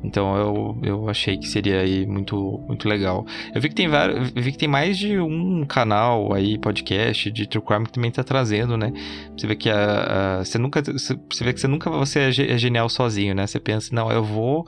Então 0.04 0.38
eu, 0.38 0.78
eu 0.82 1.10
achei 1.10 1.38
que 1.38 1.48
seria 1.48 1.82
aí 1.82 2.06
muito, 2.06 2.60
muito 2.68 2.88
legal. 2.88 3.26
Eu 3.54 3.62
vi 3.62 3.70
que 3.70 3.76
tem 3.76 3.88
vários, 3.88 4.32
vi 4.32 4.52
que 4.52 4.58
tem 4.58 4.68
mais 4.68 4.98
de 4.98 5.20
um 5.20 5.66
canal 5.66 6.34
aí, 6.34 6.58
podcast 6.58 7.30
de 7.32 7.48
True 7.48 7.64
Crime 7.64 7.86
que 7.86 7.92
também 7.92 8.12
tá 8.12 8.24
trazendo, 8.24 8.78
né? 8.78 8.94
Você 9.36 9.48
vê 9.48 9.56
que 9.56 9.70
a, 9.70 10.40
a 10.40 10.46
você 10.46 10.58
nunca 10.58 10.82
você 10.82 11.44
vê 11.44 11.54
que 11.54 11.60
você 11.60 11.68
nunca 11.68 11.90
você 11.90 12.20
é, 12.20 12.54
é 12.54 12.58
genial 12.58 12.90
sozinho, 12.90 13.36
né? 13.36 13.46
Você 13.46 13.60
pensa, 13.60 13.94
não, 13.94 14.12
eu 14.12 14.24
vou 14.24 14.66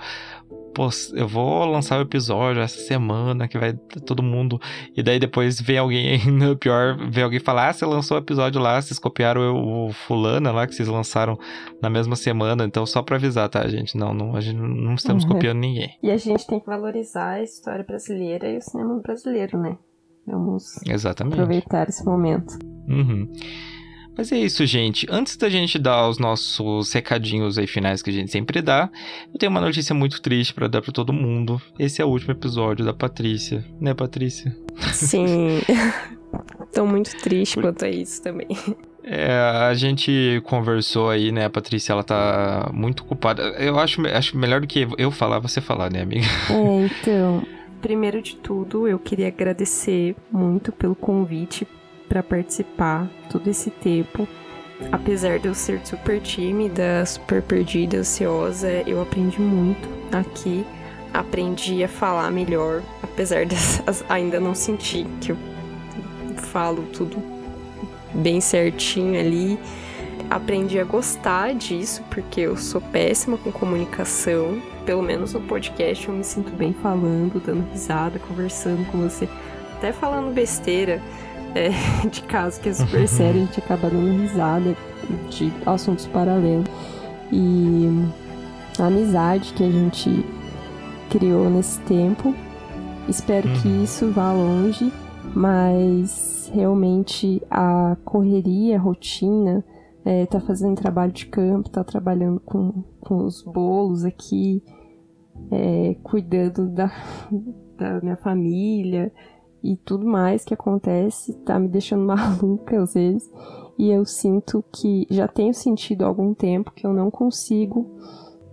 pô, 0.73 0.89
eu 1.13 1.27
vou 1.27 1.65
lançar 1.65 1.99
o 1.99 2.01
episódio 2.01 2.62
essa 2.62 2.79
semana, 2.79 3.47
que 3.47 3.57
vai 3.57 3.73
todo 4.05 4.23
mundo. 4.23 4.60
E 4.95 5.03
daí 5.03 5.19
depois 5.19 5.60
vem 5.60 5.77
alguém 5.77 6.19
ainda 6.19 6.55
pior, 6.57 6.97
vem 7.10 7.23
alguém 7.23 7.39
falar: 7.39 7.69
ah, 7.69 7.73
você 7.73 7.86
lançou 7.86 8.17
o 8.17 8.19
episódio 8.19 8.62
lá, 8.62 8.81
vocês 8.81 8.99
copiaram 8.99 9.55
o, 9.55 9.88
o 9.88 9.93
fulana 9.93 10.51
lá, 10.51 10.67
que 10.67 10.75
vocês 10.75 10.88
lançaram 10.88 11.38
na 11.81 11.89
mesma 11.89 12.15
semana. 12.15 12.65
Então, 12.65 12.86
só 12.86 13.01
pra 13.01 13.17
avisar, 13.17 13.49
tá, 13.49 13.67
gente? 13.67 13.97
Não, 13.97 14.13
não, 14.13 14.36
a 14.36 14.41
gente 14.41 14.57
não 14.57 14.95
estamos 14.95 15.23
uhum. 15.23 15.31
copiando 15.31 15.60
ninguém. 15.60 15.97
E 16.01 16.10
a 16.10 16.17
gente 16.17 16.45
tem 16.47 16.60
que 16.60 16.65
valorizar 16.65 17.31
a 17.31 17.43
história 17.43 17.84
brasileira 17.84 18.49
e 18.49 18.57
o 18.57 18.62
cinema 18.62 18.99
brasileiro, 18.99 19.57
né? 19.57 19.77
Vamos 20.25 20.79
Exatamente. 20.88 21.34
aproveitar 21.34 21.89
esse 21.89 22.05
momento. 22.05 22.57
Uhum. 22.88 23.31
Mas 24.17 24.32
é 24.32 24.38
isso, 24.38 24.65
gente. 24.65 25.08
Antes 25.10 25.38
da 25.38 25.50
gente 25.50 25.80
dar 25.80 26.08
os 26.08 26.17
nossos 26.17 26.91
recadinhos 26.91 27.58
aí 27.58 27.67
finais 27.67 28.02
que 28.02 28.10
a 28.10 28.13
gente 28.13 28.32
sempre 28.32 28.62
dá, 28.62 28.89
eu 29.34 29.39
tenho 29.39 29.50
uma 29.50 29.62
notícia 29.62 29.95
muito 29.95 30.21
triste 30.21 30.54
para 30.54 30.67
dar 30.67 30.82
para 30.82 30.91
todo 30.91 31.13
mundo. 31.13 31.62
Esse 31.80 32.02
é 32.02 32.06
o 32.06 32.10
último 32.10 32.32
episódio 32.32 32.86
da 32.86 32.93
Patrícia, 32.93 33.63
né, 33.80 33.93
Patrícia? 33.93 34.56
Sim. 34.93 35.62
Tô 36.74 36.86
muito 36.86 37.15
triste 37.17 37.60
quanto 37.60 37.84
a 37.84 37.89
isso 37.89 38.21
também. 38.21 38.47
É, 39.04 39.34
a 39.34 39.74
gente 39.74 40.41
conversou 40.45 41.10
aí, 41.10 41.32
né? 41.32 41.45
A 41.45 41.50
Patrícia, 41.50 41.91
ela 41.91 42.04
tá 42.04 42.69
muito 42.74 43.04
ocupada. 43.04 43.41
Eu 43.58 43.80
acho, 43.80 44.02
acho 44.08 44.38
melhor 44.38 44.62
do 44.62 44.67
que 44.67 44.88
eu 44.97 45.12
falar, 45.12 45.39
você 45.39 45.60
falar, 45.60 45.91
né, 45.91 46.02
amiga? 46.02 46.26
É, 46.50 46.86
então. 47.02 47.43
primeiro 47.82 48.21
de 48.21 48.36
tudo, 48.36 48.88
eu 48.88 49.00
queria 49.00 49.28
agradecer 49.28 50.15
muito 50.32 50.71
pelo 50.71 50.95
convite 50.95 51.67
para 52.12 52.21
participar 52.21 53.10
todo 53.30 53.50
esse 53.50 53.71
tempo. 53.71 54.28
Apesar 54.91 55.39
de 55.39 55.47
eu 55.47 55.56
ser 55.56 55.80
super 55.86 56.19
tímida, 56.19 57.06
super 57.06 57.41
perdida, 57.41 58.00
ansiosa, 58.00 58.69
eu 58.86 59.02
aprendi 59.02 59.39
muito 59.39 59.88
aqui. 60.12 60.65
Aprendi 61.13 61.82
a 61.86 61.88
falar 61.88 62.30
melhor, 62.30 62.82
apesar 63.02 63.45
de 63.45 63.56
ainda 64.10 64.41
não 64.41 64.54
sentir 64.54 65.06
que 65.21 65.32
eu 65.32 65.38
falo 66.36 66.84
tudo 66.91 67.24
bem 68.13 68.41
certinho 68.41 69.17
ali. 69.17 69.58
Aprendi 70.30 70.80
a 70.80 70.84
gostar 70.84 71.54
disso, 71.54 72.04
porque 72.10 72.41
eu 72.41 72.58
sou 72.58 72.82
péssima 72.82 73.38
com 73.38 73.54
comunicação. 73.54 74.62
Pelo 74.86 75.02
menos 75.02 75.34
no 75.34 75.41
podcast 75.41 76.10
eu 76.10 76.13
me 76.13 76.26
sinto 76.26 76.52
bem 76.52 76.74
falando, 76.74 77.41
dando 77.41 77.71
risada, 77.71 78.19
conversando 78.19 78.86
com 78.91 78.97
você, 78.97 79.30
até 79.78 79.93
falando 79.93 80.34
besteira 80.34 81.02
é, 81.56 81.70
de 82.08 82.22
caso 82.24 82.60
que 82.62 82.70
é 82.70 82.74
super 82.74 83.08
sério, 83.08 83.42
a 83.42 83.46
gente 83.46 83.60
acaba 83.60 83.90
dando 83.90 84.22
risada 84.22 84.76
de 85.30 85.52
assuntos 85.66 86.08
paralelos. 86.08 86.68
E 87.32 87.88
a 88.80 88.88
amizade 88.88 89.54
que 89.54 89.64
a 89.64 89.72
gente 89.72 90.26
criou 91.10 91.50
nesse 91.50 91.80
tempo. 91.82 92.34
Espero 93.08 93.48
que 93.62 93.68
uhum. 93.68 93.84
isso 93.84 94.12
vá 94.12 94.32
longe, 94.32 94.92
mas 95.36 96.50
realmente 96.54 97.42
a 97.50 97.98
correria, 98.06 98.78
a 98.78 98.80
rotina, 98.80 99.64
é, 100.06 100.26
tá 100.26 100.40
fazendo 100.40 100.76
trabalho 100.76 101.12
de 101.12 101.26
campo, 101.26 101.70
tá 101.70 101.84
trabalhando 101.84 102.40
com, 102.40 102.84
com 103.02 103.26
os 103.26 103.44
bolos 103.44 104.06
aqui, 104.06 104.64
é, 105.52 105.96
cuidando 106.04 106.68
da, 106.70 106.92
da 107.78 108.00
minha 108.02 108.18
família, 108.18 109.12
e 109.63 109.76
tudo 109.76 110.06
mais 110.06 110.43
que 110.43 110.54
acontece 110.54 111.34
tá 111.45 111.60
me 111.60 111.67
deixando 111.67 112.06
maluca 112.08 112.82
às 112.82 112.93
vezes. 112.93 113.30
E 113.78 113.89
eu 113.89 114.06
sinto 114.06 114.63
que 114.71 115.08
já 115.10 115.28
tenho 115.28 115.54
sentido 115.54 116.04
há 116.04 116.08
algum 116.08 116.34
tempo 116.34 116.71
que 116.71 116.86
eu 116.86 116.93
não 116.93 117.10
consigo 117.10 117.86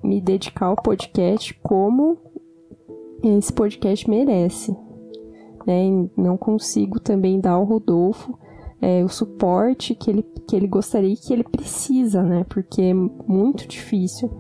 me 0.03 0.21
dedicar 0.21 0.67
ao 0.67 0.77
podcast 0.77 1.53
como 1.63 2.17
esse 3.23 3.53
podcast 3.53 4.09
merece. 4.09 4.75
Né? 5.67 6.09
Não 6.17 6.37
consigo 6.37 7.01
também 7.01 7.41
dar 7.41 7.53
ao 7.53 7.65
Rodolfo 7.65 8.39
é, 8.81 9.05
o 9.05 9.09
suporte 9.09 9.95
que 9.95 10.11
ele, 10.11 10.23
que 10.47 10.55
ele 10.55 10.67
gostaria 10.67 11.13
e 11.13 11.17
que 11.17 11.33
ele 11.33 11.45
precisa, 11.45 12.23
né? 12.23 12.47
Porque 12.49 12.81
é 12.81 12.95
muito 12.95 13.67
difícil 13.67 14.31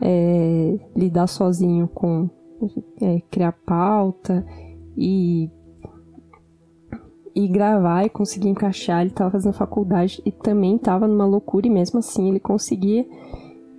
é, 0.00 0.78
lidar 0.94 1.26
sozinho 1.26 1.88
com 1.88 2.28
é, 3.00 3.22
criar 3.30 3.52
pauta 3.52 4.44
e 4.96 5.50
e 7.38 7.46
gravar 7.46 8.04
e 8.04 8.08
conseguir 8.08 8.48
encaixar. 8.48 9.00
Ele 9.00 9.10
estava 9.10 9.30
fazendo 9.30 9.52
faculdade 9.52 10.20
e 10.26 10.32
também 10.32 10.74
estava 10.74 11.06
numa 11.06 11.24
loucura 11.24 11.68
e 11.68 11.70
mesmo 11.70 12.00
assim 12.00 12.28
ele 12.28 12.40
conseguia. 12.40 13.06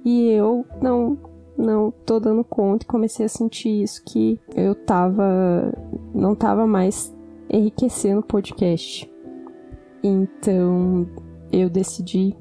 E 0.06 0.30
eu 0.30 0.66
não 0.82 1.18
não 1.58 1.92
tô 1.92 2.22
dando 2.22 2.42
conta 2.42 2.86
e 2.86 2.88
comecei 2.88 3.26
a 3.26 3.30
sentir 3.30 3.84
isso 3.84 4.02
que 4.06 4.40
eu 4.56 4.74
tava 4.74 5.74
não 6.16 6.34
tava 6.34 6.66
mais 6.66 7.14
enriquecendo 7.52 8.22
o 8.22 8.24
podcast. 8.24 9.12
Então 10.02 11.06
eu 11.52 11.70
decidi 11.70 12.34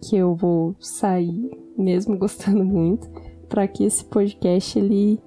que 0.00 0.16
eu 0.16 0.34
vou 0.34 0.74
sair, 0.80 1.56
mesmo 1.78 2.18
gostando 2.18 2.64
muito, 2.64 3.08
para 3.48 3.68
que 3.68 3.84
esse 3.84 4.04
podcast 4.06 4.76
ele 4.76 5.20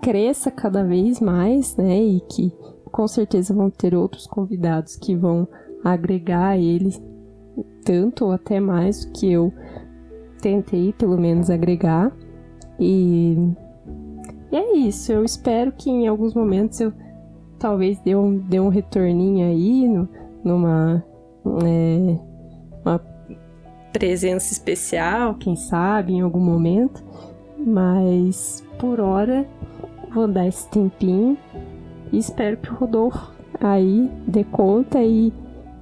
cresça 0.00 0.50
cada 0.50 0.82
vez 0.82 1.20
mais, 1.20 1.76
né? 1.76 2.02
E 2.02 2.20
que 2.20 2.50
com 2.92 3.08
certeza 3.08 3.54
vão 3.54 3.70
ter 3.70 3.94
outros 3.94 4.26
convidados 4.26 4.94
que 4.96 5.16
vão 5.16 5.48
agregar 5.82 6.50
a 6.50 6.58
ele 6.58 6.92
tanto 7.84 8.26
ou 8.26 8.32
até 8.32 8.60
mais 8.60 9.04
do 9.04 9.12
que 9.12 9.32
eu 9.32 9.52
tentei, 10.40 10.92
pelo 10.92 11.18
menos, 11.18 11.50
agregar. 11.50 12.12
E, 12.78 13.36
e 14.50 14.56
é 14.56 14.76
isso. 14.76 15.10
Eu 15.12 15.24
espero 15.24 15.72
que 15.72 15.90
em 15.90 16.06
alguns 16.06 16.34
momentos 16.34 16.80
eu 16.80 16.92
talvez 17.58 17.98
dê 18.00 18.14
um, 18.14 18.38
dê 18.38 18.60
um 18.60 18.68
retorninho 18.68 19.46
aí 19.46 19.88
no, 19.88 20.08
numa 20.44 21.04
é, 21.64 22.18
uma 22.84 22.98
presença 23.92 24.52
especial, 24.52 25.34
quem 25.36 25.56
sabe, 25.56 26.12
em 26.12 26.20
algum 26.20 26.40
momento. 26.40 27.02
Mas 27.58 28.64
por 28.78 29.00
hora 29.00 29.46
vou 30.12 30.28
dar 30.28 30.46
esse 30.46 30.68
tempinho 30.68 31.38
e 32.12 32.18
espero 32.18 32.56
que 32.58 32.70
o 32.70 32.74
Rodolfo 32.74 33.32
aí 33.60 34.10
dê 34.26 34.44
conta 34.44 35.02
e, 35.02 35.32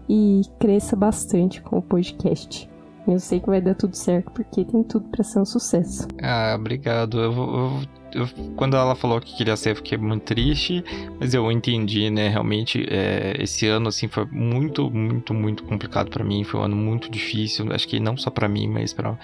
e 0.09 0.43
cresça 0.59 0.95
bastante 0.95 1.61
com 1.61 1.79
o 1.79 1.83
podcast. 1.83 2.71
Eu 3.09 3.19
sei 3.19 3.41
que 3.41 3.47
vai 3.47 3.61
dar 3.61 3.75
tudo 3.75 3.97
certo 3.97 4.31
porque 4.31 4.65
tem 4.65 4.83
tudo 4.83 5.09
para 5.09 5.25
ser 5.25 5.41
um 5.41 5.45
sucesso. 5.45 6.07
Ah, 6.23 6.55
obrigado. 6.57 7.19
Eu, 7.19 7.33
eu, 7.33 7.83
eu, 8.13 8.29
quando 8.57 8.77
ela 8.77 8.95
falou 8.95 9.21
que 9.21 9.37
queria 9.37 9.57
ser, 9.57 9.71
eu 9.71 9.77
fiquei 9.77 9.97
muito 9.99 10.23
triste, 10.23 10.85
mas 11.19 11.33
eu 11.35 11.51
entendi, 11.51 12.11
né? 12.11 12.29
Realmente, 12.29 12.87
é, 12.89 13.35
esse 13.39 13.67
ano 13.67 13.89
assim 13.89 14.07
foi 14.07 14.27
muito, 14.27 14.91
muito, 14.91 15.33
muito 15.33 15.65
complicado 15.65 16.11
para 16.11 16.23
mim. 16.23 16.45
Foi 16.45 16.61
um 16.61 16.65
ano 16.65 16.77
muito 16.77 17.11
difícil. 17.11 17.73
Acho 17.73 17.89
que 17.89 17.99
não 17.99 18.17
só 18.17 18.31
para 18.31 18.49
mim, 18.49 18.69
mas 18.69 18.93
para 18.93 19.19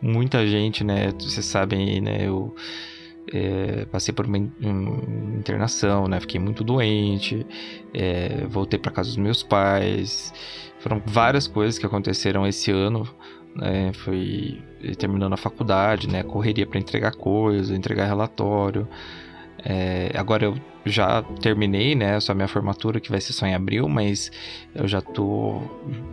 muita 0.00 0.46
gente, 0.46 0.84
né? 0.84 1.10
Vocês 1.18 1.46
sabem, 1.46 2.00
né? 2.00 2.18
Eu 2.20 2.54
é, 3.32 3.84
passei 3.86 4.12
por 4.14 4.26
uma 4.26 4.38
internação, 4.38 6.06
né? 6.06 6.20
Fiquei 6.20 6.40
muito 6.40 6.64
doente, 6.64 7.46
é, 7.94 8.46
voltei 8.48 8.78
para 8.78 8.90
casa 8.90 9.08
dos 9.08 9.18
meus 9.18 9.42
pais. 9.42 10.32
Foram 10.80 11.02
várias 11.04 11.46
coisas 11.46 11.78
que 11.78 11.86
aconteceram 11.86 12.46
esse 12.46 12.70
ano. 12.70 13.08
Né? 13.54 13.92
Foi 13.92 14.62
terminando 14.98 15.32
a 15.32 15.36
faculdade, 15.36 16.08
né? 16.08 16.22
Correria 16.22 16.66
para 16.66 16.78
entregar 16.78 17.12
coisa, 17.12 17.74
entregar 17.74 18.06
relatório. 18.06 18.88
É, 19.64 20.10
agora 20.14 20.44
eu 20.44 20.56
já 20.84 21.22
terminei, 21.40 21.94
né? 21.94 22.18
Só 22.20 22.34
minha 22.34 22.48
formatura 22.48 23.00
que 23.00 23.10
vai 23.10 23.20
ser 23.20 23.32
só 23.32 23.46
em 23.46 23.54
abril, 23.54 23.88
mas 23.88 24.30
eu 24.74 24.86
já 24.86 25.00
tô 25.00 25.60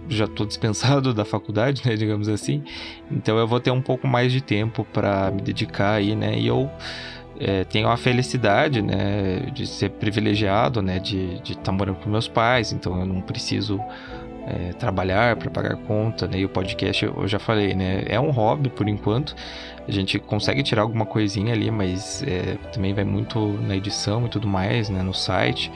já 0.10 0.28
tô 0.28 0.46
dispensado 0.48 1.14
da 1.14 1.26
faculdade, 1.26 1.82
né? 1.86 1.96
Digamos 1.96 2.28
assim. 2.28 2.64
Então 3.12 3.38
eu 3.38 3.48
vou 3.48 3.60
ter 3.60 3.72
um 3.72 3.82
pouco 3.82 4.08
mais 4.08 4.32
de 4.32 4.42
tempo 4.42 4.86
para 4.92 5.32
me 5.32 5.42
dedicar 5.42 5.94
aí, 5.94 6.16
né? 6.16 6.38
E 6.38 6.48
eu 6.48 6.70
é, 7.40 7.64
tenho 7.66 7.88
a 7.88 7.98
felicidade, 7.98 8.82
né? 8.82 9.52
De 9.54 9.68
ser 9.68 9.92
privilegiado, 9.92 10.82
né? 10.82 11.00
De 11.00 11.36
estar 11.44 11.64
tá 11.64 11.72
morando 11.72 11.98
com 11.98 12.10
meus 12.10 12.28
pais, 12.28 12.72
então 12.72 13.00
eu 13.00 13.06
não 13.06 13.22
preciso 13.22 13.80
é, 14.46 14.74
trabalhar 14.74 15.36
para 15.36 15.50
pagar 15.50 15.76
conta, 15.76 16.28
né? 16.28 16.40
E 16.40 16.46
o 16.46 16.50
podcast 16.50 17.04
eu 17.04 17.28
já 17.28 17.40
falei, 17.40 17.74
né? 17.74 18.04
É 18.08 18.20
um 18.20 18.30
hobby 18.30 18.70
por 18.70 18.88
enquanto. 18.88 19.36
A 19.88 19.92
gente 19.92 20.18
consegue 20.20 20.64
tirar 20.64 20.82
alguma 20.82 21.06
coisinha 21.06 21.54
ali, 21.54 21.70
mas 21.70 22.24
é, 22.24 22.58
também 22.72 22.94
vai 22.94 23.04
muito 23.04 23.40
na 23.62 23.76
edição 23.76 24.26
e 24.26 24.30
tudo 24.30 24.48
mais, 24.48 24.90
né? 24.90 25.04
No 25.04 25.14
site. 25.14 25.72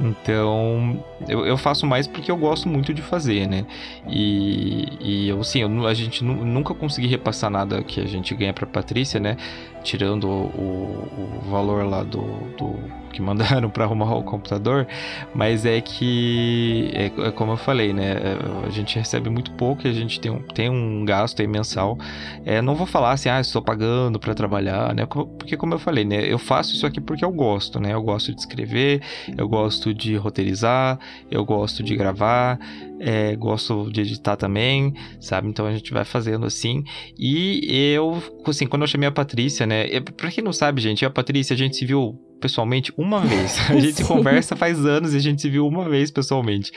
Então, 0.00 1.02
eu, 1.28 1.44
eu, 1.44 1.56
faço 1.56 1.84
mais 1.84 2.06
porque 2.06 2.30
eu 2.30 2.36
gosto 2.36 2.68
muito 2.68 2.94
de 2.94 3.02
fazer, 3.02 3.48
né? 3.48 3.66
E, 4.06 4.88
e 5.00 5.28
eu, 5.28 5.42
sim, 5.42 5.62
eu, 5.62 5.86
a 5.86 5.94
gente 5.94 6.22
nunca 6.22 6.72
consegui 6.72 7.08
repassar 7.08 7.50
nada 7.50 7.82
que 7.82 8.00
a 8.00 8.06
gente 8.06 8.32
ganha 8.34 8.52
pra 8.52 8.64
Patrícia, 8.64 9.18
né? 9.18 9.36
Tirando 9.82 10.28
o, 10.28 11.40
o 11.44 11.50
valor 11.50 11.84
lá 11.84 12.02
do, 12.02 12.20
do 12.56 12.98
que 13.12 13.22
mandaram 13.22 13.68
para 13.68 13.84
arrumar 13.84 14.14
o 14.14 14.22
computador, 14.22 14.86
mas 15.34 15.66
é 15.66 15.80
que, 15.80 16.90
é, 16.94 17.06
é, 17.06 17.30
como 17.32 17.52
eu 17.52 17.56
falei, 17.56 17.92
né? 17.92 18.12
É, 18.12 18.66
a 18.66 18.70
gente 18.70 18.96
recebe 18.96 19.28
muito 19.28 19.50
pouco 19.52 19.86
e 19.86 19.90
a 19.90 19.92
gente 19.92 20.20
tem 20.20 20.30
um, 20.30 20.40
tem 20.40 20.70
um 20.70 21.04
gasto 21.04 21.40
aí 21.40 21.48
mensal. 21.48 21.98
É, 22.44 22.62
não 22.62 22.74
vou 22.74 22.86
falar 22.86 23.12
assim, 23.12 23.28
ah, 23.28 23.40
estou 23.40 23.60
pagando 23.60 24.18
para 24.18 24.34
trabalhar, 24.34 24.94
né? 24.94 25.04
Porque, 25.06 25.56
como 25.56 25.74
eu 25.74 25.78
falei, 25.78 26.04
né? 26.04 26.24
Eu 26.30 26.38
faço 26.38 26.74
isso 26.74 26.86
aqui 26.86 27.00
porque 27.00 27.24
eu 27.24 27.32
gosto, 27.32 27.80
né? 27.80 27.92
Eu 27.92 28.02
gosto 28.02 28.32
de 28.32 28.40
escrever, 28.40 29.02
eu 29.36 29.48
gosto 29.48 29.92
de 29.92 30.16
roteirizar, 30.16 30.98
eu 31.30 31.44
gosto 31.44 31.82
de 31.82 31.96
gravar, 31.96 32.58
é, 33.00 33.36
gosto 33.36 33.90
de 33.90 34.00
editar 34.00 34.36
também, 34.36 34.94
sabe? 35.20 35.48
Então 35.48 35.66
a 35.66 35.72
gente 35.72 35.92
vai 35.92 36.04
fazendo 36.04 36.46
assim. 36.46 36.84
E 37.18 37.92
eu, 37.94 38.22
assim, 38.46 38.66
quando 38.66 38.82
eu 38.82 38.88
chamei 38.88 39.08
a 39.08 39.12
Patrícia, 39.12 39.66
né? 39.66 40.00
Pra 40.16 40.30
quem 40.30 40.42
não 40.42 40.52
sabe, 40.52 40.80
gente, 40.80 41.04
a 41.04 41.10
Patrícia, 41.10 41.54
a 41.54 41.56
gente 41.56 41.76
se 41.76 41.84
viu 41.84 42.18
pessoalmente 42.40 42.92
uma 42.96 43.20
vez. 43.20 43.58
A 43.68 43.78
gente 43.78 44.04
conversa 44.04 44.54
faz 44.54 44.84
anos 44.86 45.12
e 45.12 45.16
a 45.16 45.20
gente 45.20 45.42
se 45.42 45.50
viu 45.50 45.66
uma 45.66 45.88
vez 45.88 46.08
pessoalmente. 46.10 46.70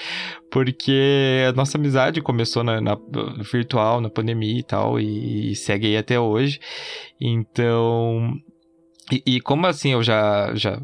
Porque 0.50 1.46
a 1.48 1.54
nossa 1.54 1.78
amizade 1.78 2.20
começou 2.20 2.64
na, 2.64 2.82
na 2.82 2.98
virtual, 3.52 4.02
na 4.02 4.10
pandemia 4.10 4.60
e 4.60 4.64
tal, 4.64 5.00
e, 5.00 5.52
e, 5.52 5.56
segue 5.56 5.88
aí 5.88 5.98
até 5.98 6.20
hoje. 6.20 6.60
Então. 7.20 8.34
E, 9.12 9.36
e 9.36 9.42
como 9.42 9.68
assim 9.68 9.92
eu 9.92 10.02
já, 10.02 10.52
já 10.56 10.82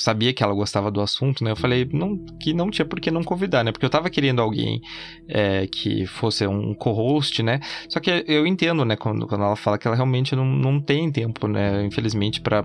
sabia 0.00 0.32
que 0.32 0.42
ela 0.42 0.54
gostava 0.54 0.90
do 0.90 1.00
assunto, 1.00 1.44
né? 1.44 1.50
Eu 1.50 1.56
falei 1.56 1.88
não, 1.92 2.16
que 2.40 2.52
não 2.52 2.70
tinha 2.70 2.84
por 2.84 3.00
que 3.00 3.10
não 3.10 3.22
convidar, 3.22 3.64
né? 3.64 3.72
Porque 3.72 3.84
eu 3.84 3.90
tava 3.90 4.08
querendo 4.10 4.40
alguém 4.40 4.80
é, 5.28 5.66
que 5.66 6.06
fosse 6.06 6.46
um 6.46 6.74
co-host, 6.74 7.42
né? 7.42 7.60
Só 7.88 8.00
que 8.00 8.24
eu 8.26 8.46
entendo, 8.46 8.84
né? 8.84 8.96
Quando, 8.96 9.26
quando 9.26 9.44
ela 9.44 9.56
fala 9.56 9.78
que 9.78 9.86
ela 9.86 9.96
realmente 9.96 10.34
não, 10.34 10.44
não 10.44 10.80
tem 10.80 11.10
tempo, 11.10 11.46
né? 11.46 11.84
Infelizmente, 11.84 12.40
para 12.40 12.64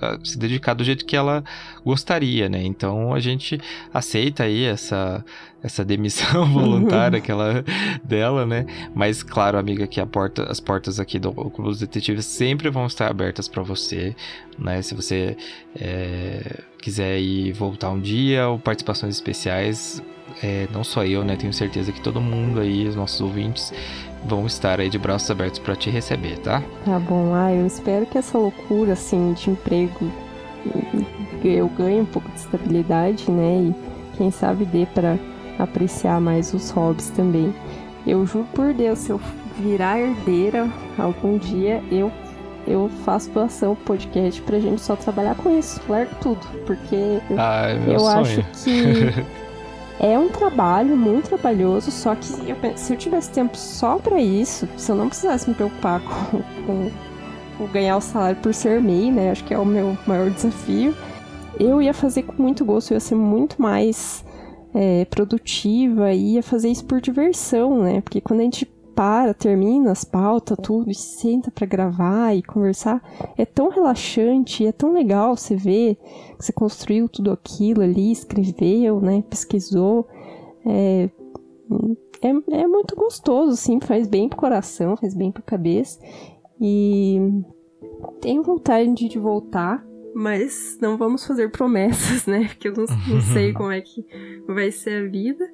ah, 0.00 0.18
se 0.22 0.38
dedicar 0.38 0.74
do 0.74 0.84
jeito 0.84 1.04
que 1.04 1.16
ela 1.16 1.44
gostaria, 1.84 2.48
né? 2.48 2.62
Então 2.62 3.14
a 3.14 3.20
gente 3.20 3.60
aceita 3.92 4.44
aí 4.44 4.64
essa 4.64 5.24
essa 5.62 5.84
demissão 5.84 6.44
voluntária 6.52 7.20
que 7.20 7.30
ela, 7.30 7.64
dela, 8.02 8.44
né? 8.44 8.66
Mas 8.94 9.22
claro, 9.22 9.56
amiga, 9.56 9.86
que 9.86 10.00
a 10.00 10.06
porta, 10.06 10.50
as 10.50 10.58
portas 10.58 10.98
aqui 10.98 11.18
do 11.18 11.32
Clube 11.32 11.70
dos 11.70 11.78
Detetives 11.78 12.26
sempre 12.26 12.68
vão 12.68 12.86
estar 12.86 13.08
abertas 13.08 13.46
para 13.46 13.62
você, 13.62 14.14
né? 14.58 14.82
Se 14.82 14.94
você 14.94 15.36
é, 15.76 16.62
quiser 16.82 17.18
ir 17.18 17.52
voltar 17.52 17.90
um 17.90 18.00
dia 18.00 18.48
ou 18.48 18.58
participações 18.58 19.14
especiais, 19.14 20.02
é, 20.42 20.66
não 20.72 20.82
só 20.82 21.04
eu, 21.04 21.24
né? 21.24 21.36
Tenho 21.36 21.52
certeza 21.52 21.92
que 21.92 22.00
todo 22.00 22.20
mundo 22.20 22.60
aí, 22.60 22.86
os 22.86 22.96
nossos 22.96 23.20
ouvintes, 23.20 23.72
vão 24.24 24.46
estar 24.46 24.80
aí 24.80 24.90
de 24.90 24.98
braços 24.98 25.30
abertos 25.30 25.60
para 25.60 25.76
te 25.76 25.88
receber, 25.88 26.38
tá? 26.38 26.62
Tá 26.84 26.98
bom. 26.98 27.32
Ah, 27.34 27.52
eu 27.52 27.66
espero 27.66 28.04
que 28.04 28.18
essa 28.18 28.36
loucura, 28.36 28.94
assim, 28.94 29.32
de 29.32 29.50
emprego 29.50 30.12
eu 31.44 31.68
ganhe 31.68 32.00
um 32.00 32.04
pouco 32.06 32.28
de 32.30 32.38
estabilidade, 32.38 33.30
né? 33.30 33.70
E 33.70 34.16
quem 34.16 34.30
sabe 34.30 34.64
dê 34.64 34.86
para 34.86 35.18
apreciar 35.58 36.20
mais 36.20 36.52
os 36.52 36.70
hobbies 36.70 37.10
também. 37.10 37.54
Eu 38.06 38.26
juro 38.26 38.46
por 38.54 38.72
Deus, 38.74 38.98
se 39.00 39.10
eu 39.10 39.20
virar 39.58 40.00
herdeira 40.00 40.68
algum 40.98 41.38
dia, 41.38 41.82
eu 41.90 42.10
eu 42.66 42.88
faço 43.04 43.30
doação 43.30 43.74
podcast 43.74 44.40
pra 44.42 44.58
gente 44.58 44.80
só 44.80 44.94
trabalhar 44.96 45.34
com 45.36 45.58
isso. 45.58 45.80
Largo 45.88 46.14
tudo. 46.20 46.40
Porque 46.66 47.20
ah, 47.36 47.68
é 47.70 47.94
eu 47.94 48.00
sonho. 48.00 48.20
acho 48.20 48.42
que 48.64 49.24
é 49.98 50.18
um 50.18 50.28
trabalho 50.28 50.96
muito 50.96 51.28
trabalhoso, 51.28 51.90
só 51.90 52.14
que 52.14 52.28
eu, 52.48 52.56
se 52.76 52.92
eu 52.92 52.96
tivesse 52.96 53.30
tempo 53.30 53.56
só 53.56 53.98
para 53.98 54.20
isso, 54.20 54.68
se 54.76 54.90
eu 54.90 54.96
não 54.96 55.08
precisasse 55.08 55.48
me 55.48 55.54
preocupar 55.54 56.00
com, 56.04 56.42
com, 56.66 56.90
com, 57.58 57.66
ganhar 57.66 57.96
o 57.96 58.00
salário 58.00 58.36
por 58.40 58.54
ser 58.54 58.80
MEI, 58.80 59.10
né? 59.10 59.30
Acho 59.30 59.44
que 59.44 59.54
é 59.54 59.58
o 59.58 59.66
meu 59.66 59.96
maior 60.06 60.30
desafio. 60.30 60.94
Eu 61.58 61.82
ia 61.82 61.92
fazer 61.92 62.22
com 62.22 62.42
muito 62.42 62.64
gosto, 62.64 62.92
eu 62.92 62.96
ia 62.96 63.00
ser 63.00 63.14
muito 63.14 63.60
mais 63.60 64.24
é, 64.74 65.04
produtiva 65.04 66.12
e 66.12 66.34
ia 66.34 66.42
fazer 66.42 66.68
isso 66.68 66.84
por 66.84 67.00
diversão, 67.00 67.82
né? 67.82 68.00
Porque 68.00 68.20
quando 68.20 68.40
a 68.40 68.44
gente 68.44 68.71
para, 68.94 69.34
termina 69.34 69.90
as 69.90 70.04
pautas, 70.04 70.56
tudo, 70.62 70.90
e 70.90 70.94
senta 70.94 71.50
para 71.50 71.66
gravar 71.66 72.34
e 72.34 72.42
conversar, 72.42 73.02
é 73.36 73.44
tão 73.44 73.68
relaxante, 73.68 74.66
é 74.66 74.72
tão 74.72 74.92
legal 74.92 75.36
você 75.36 75.56
ver 75.56 75.96
que 76.38 76.44
você 76.44 76.52
construiu 76.52 77.08
tudo 77.08 77.30
aquilo 77.30 77.82
ali, 77.82 78.12
escreveu, 78.12 79.00
né? 79.00 79.22
Pesquisou. 79.28 80.06
É, 80.64 81.10
é, 82.22 82.60
é 82.62 82.66
muito 82.66 82.94
gostoso, 82.94 83.52
assim, 83.52 83.80
faz 83.80 84.06
bem 84.06 84.28
pro 84.28 84.38
coração, 84.38 84.96
faz 84.96 85.14
bem 85.14 85.32
pra 85.32 85.42
cabeça. 85.42 85.98
E 86.60 87.18
tenho 88.20 88.42
vontade 88.42 89.08
de 89.08 89.18
voltar 89.18 89.84
mas 90.14 90.78
não 90.80 90.96
vamos 90.96 91.26
fazer 91.26 91.50
promessas, 91.50 92.26
né? 92.26 92.48
Porque 92.52 92.68
eu 92.68 92.74
não, 92.74 92.84
não 93.08 93.20
sei 93.32 93.52
como 93.54 93.70
é 93.70 93.80
que 93.80 94.04
vai 94.46 94.70
ser 94.70 95.04
a 95.04 95.08
vida. 95.08 95.44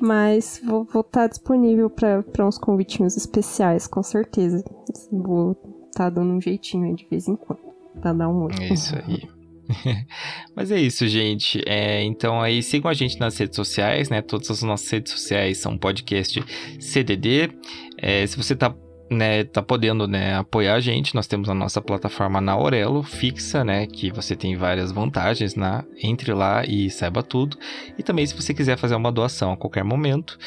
Mas 0.00 0.60
vou, 0.64 0.82
estar 0.82 1.02
tá 1.02 1.26
disponível 1.26 1.88
para 1.88 2.46
uns 2.46 2.58
convitinhos 2.58 3.16
especiais, 3.16 3.86
com 3.86 4.02
certeza. 4.02 4.62
Vou 5.10 5.52
estar 5.86 6.04
tá 6.04 6.10
dando 6.10 6.32
um 6.32 6.40
jeitinho 6.40 6.94
de 6.94 7.06
vez 7.08 7.28
em 7.28 7.36
quando, 7.36 7.60
pra 8.00 8.12
dar 8.12 8.28
um 8.28 8.48
É 8.50 8.72
isso 8.72 8.94
aí. 8.96 9.28
Mas 10.54 10.70
é 10.70 10.80
isso, 10.80 11.06
gente. 11.08 11.60
É, 11.66 12.02
então 12.02 12.40
aí 12.40 12.62
sigam 12.62 12.90
a 12.90 12.94
gente 12.94 13.18
nas 13.18 13.36
redes 13.36 13.56
sociais, 13.56 14.08
né? 14.08 14.22
Todas 14.22 14.50
as 14.50 14.62
nossas 14.62 14.88
redes 14.90 15.12
sociais 15.12 15.58
são 15.58 15.76
podcast 15.76 16.42
CDD. 16.78 17.50
É, 17.98 18.26
se 18.26 18.36
você 18.36 18.54
tá 18.54 18.74
né, 19.10 19.44
tá 19.44 19.62
podendo, 19.62 20.06
né, 20.06 20.36
apoiar 20.36 20.74
a 20.74 20.80
gente. 20.80 21.14
Nós 21.14 21.26
temos 21.26 21.48
a 21.48 21.54
nossa 21.54 21.80
plataforma 21.80 22.38
na 22.40 22.52
Aurelo 22.52 23.02
fixa, 23.02 23.64
né, 23.64 23.86
que 23.86 24.10
você 24.10 24.36
tem 24.36 24.56
várias 24.56 24.92
vantagens, 24.92 25.54
na 25.54 25.84
entre 26.02 26.32
lá 26.32 26.64
e 26.64 26.90
saiba 26.90 27.22
tudo. 27.22 27.56
E 27.98 28.02
também 28.02 28.26
se 28.26 28.34
você 28.34 28.52
quiser 28.52 28.76
fazer 28.76 28.94
uma 28.94 29.12
doação 29.12 29.52
a 29.52 29.56
qualquer 29.56 29.84
momento, 29.84 30.38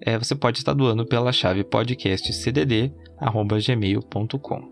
é, 0.00 0.18
você 0.18 0.34
pode 0.34 0.58
estar 0.58 0.72
doando 0.72 1.04
pela 1.04 1.30
chave 1.32 1.62
podcastcdd@gmail.com. 1.64 4.62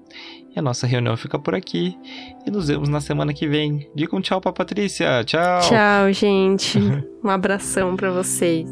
E 0.55 0.59
a 0.59 0.63
nossa 0.63 0.87
reunião 0.87 1.15
fica 1.17 1.39
por 1.39 1.55
aqui 1.55 1.99
e 2.47 2.51
nos 2.51 2.69
vemos 2.69 2.89
na 2.89 3.01
semana 3.01 3.35
que 3.35 3.47
vem. 3.47 3.91
Diga 3.95 4.17
um 4.17 4.21
tchau 4.21 4.41
para 4.41 4.53
Patrícia. 4.53 5.23
Tchau. 5.25 5.61
Tchau, 5.61 6.13
gente. 6.13 6.79
um 7.23 7.29
abração 7.29 7.95
para 7.97 8.11
vocês. 8.11 8.67